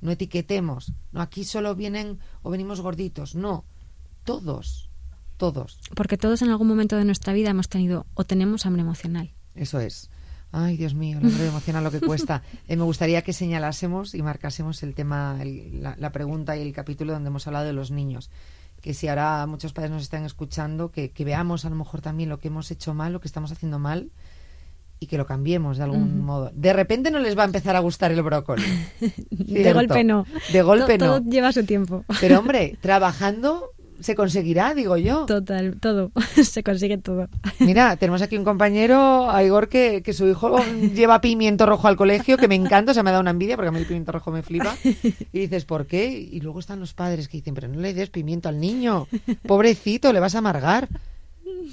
[0.01, 3.65] no etiquetemos, no aquí solo vienen o venimos gorditos, no,
[4.23, 4.89] todos,
[5.37, 5.79] todos.
[5.95, 9.33] Porque todos en algún momento de nuestra vida hemos tenido o tenemos hambre emocional.
[9.53, 10.09] Eso es.
[10.51, 12.41] Ay, Dios mío, el hambre emocional lo que cuesta.
[12.67, 16.71] Eh, me gustaría que señalásemos y marcásemos el tema, el- la, la pregunta y el
[16.73, 18.29] capítulo donde hemos hablado de los niños.
[18.85, 22.29] Que si ahora muchos padres nos están escuchando, que, que veamos a lo mejor también
[22.29, 24.11] lo que hemos hecho mal, lo que estamos haciendo mal
[24.99, 26.51] y que lo cambiemos de algún modo.
[26.53, 28.61] De repente no les va a empezar a gustar el brócoli.
[29.31, 30.27] De golpe no.
[30.53, 31.19] De golpe no.
[31.19, 32.05] Todo lleva su tiempo.
[32.21, 35.25] Pero hombre, trabajando se conseguirá, digo yo.
[35.25, 36.11] Total, todo.
[36.43, 37.27] Se consigue todo.
[37.59, 40.57] Mira, tenemos aquí un compañero, a Igor, que, que su hijo
[40.93, 43.69] lleva pimiento rojo al colegio, que me encanta, o sea, me da una envidia porque
[43.69, 44.75] a mí el pimiento rojo me flipa.
[45.31, 46.09] Y dices, ¿por qué?
[46.09, 49.07] Y luego están los padres que dicen, pero no le des pimiento al niño,
[49.47, 50.89] pobrecito, le vas a amargar.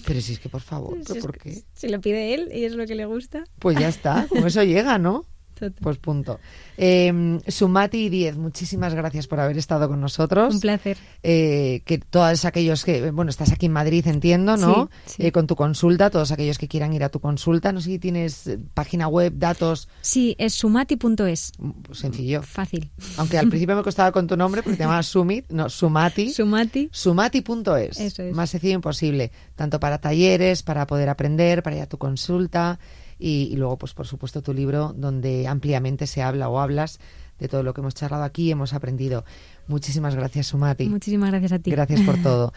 [0.07, 1.63] Pero si es que, por favor, Si ¿pero es por qué?
[1.75, 3.45] Se lo pide él y es lo que le gusta.
[3.59, 5.27] Pues ya está, con eso llega, ¿no?
[5.71, 6.41] Pues punto.
[6.77, 10.55] Eh, Sumati 10, muchísimas gracias por haber estado con nosotros.
[10.55, 10.97] Un placer.
[11.23, 14.91] eh, que todos aquellos que, bueno, estás aquí en Madrid, entiendo, ¿no?
[15.07, 15.27] Sí, sí.
[15.27, 17.99] Eh, con tu consulta, todos aquellos que quieran ir a tu consulta, no sé si
[17.99, 21.53] tienes eh, página web, datos, Sí, es sumati.es.
[21.59, 22.43] mm, pues sencillo.
[22.43, 22.91] Fácil.
[23.19, 26.31] Aunque al principio me costaba con tu nombre porque te llamabas Sumit, no, Sumati.
[26.33, 26.89] Sumati.
[26.93, 28.01] Sumati.es.
[28.01, 28.35] Eso es.
[28.35, 29.31] Más sencillo imposible.
[29.55, 32.79] Tanto para talleres, para poder aprender, para ir a tu consulta
[33.23, 36.99] y, y luego, pues por supuesto, tu libro donde ampliamente se habla o hablas
[37.39, 39.25] de todo lo que hemos charlado aquí y hemos aprendido.
[39.67, 40.89] Muchísimas gracias, Sumati.
[40.89, 41.71] Muchísimas gracias a ti.
[41.71, 42.53] Gracias por todo.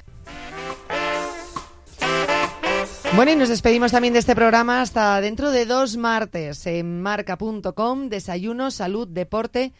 [3.15, 8.09] Bueno, y nos despedimos también de este programa hasta dentro de dos martes en marca.com,
[8.09, 9.71] desayuno, salud, deporte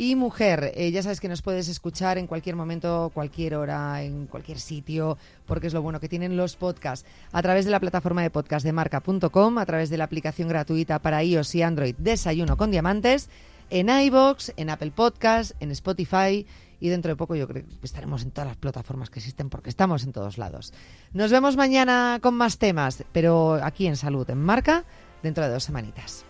[0.00, 0.72] y mujer.
[0.76, 5.18] Eh, ya sabes que nos puedes escuchar en cualquier momento, cualquier hora, en cualquier sitio,
[5.44, 7.06] porque es lo bueno que tienen los podcasts.
[7.32, 11.00] A través de la plataforma de podcast de marca.com, a través de la aplicación gratuita
[11.00, 13.28] para iOS y Android Desayuno con Diamantes,
[13.68, 16.46] en iBox, en Apple Podcast, en Spotify
[16.80, 19.68] y dentro de poco yo creo que estaremos en todas las plataformas que existen porque
[19.68, 20.72] estamos en todos lados.
[21.12, 24.86] Nos vemos mañana con más temas, pero aquí en Salud en Marca
[25.22, 26.24] dentro de dos semanitas.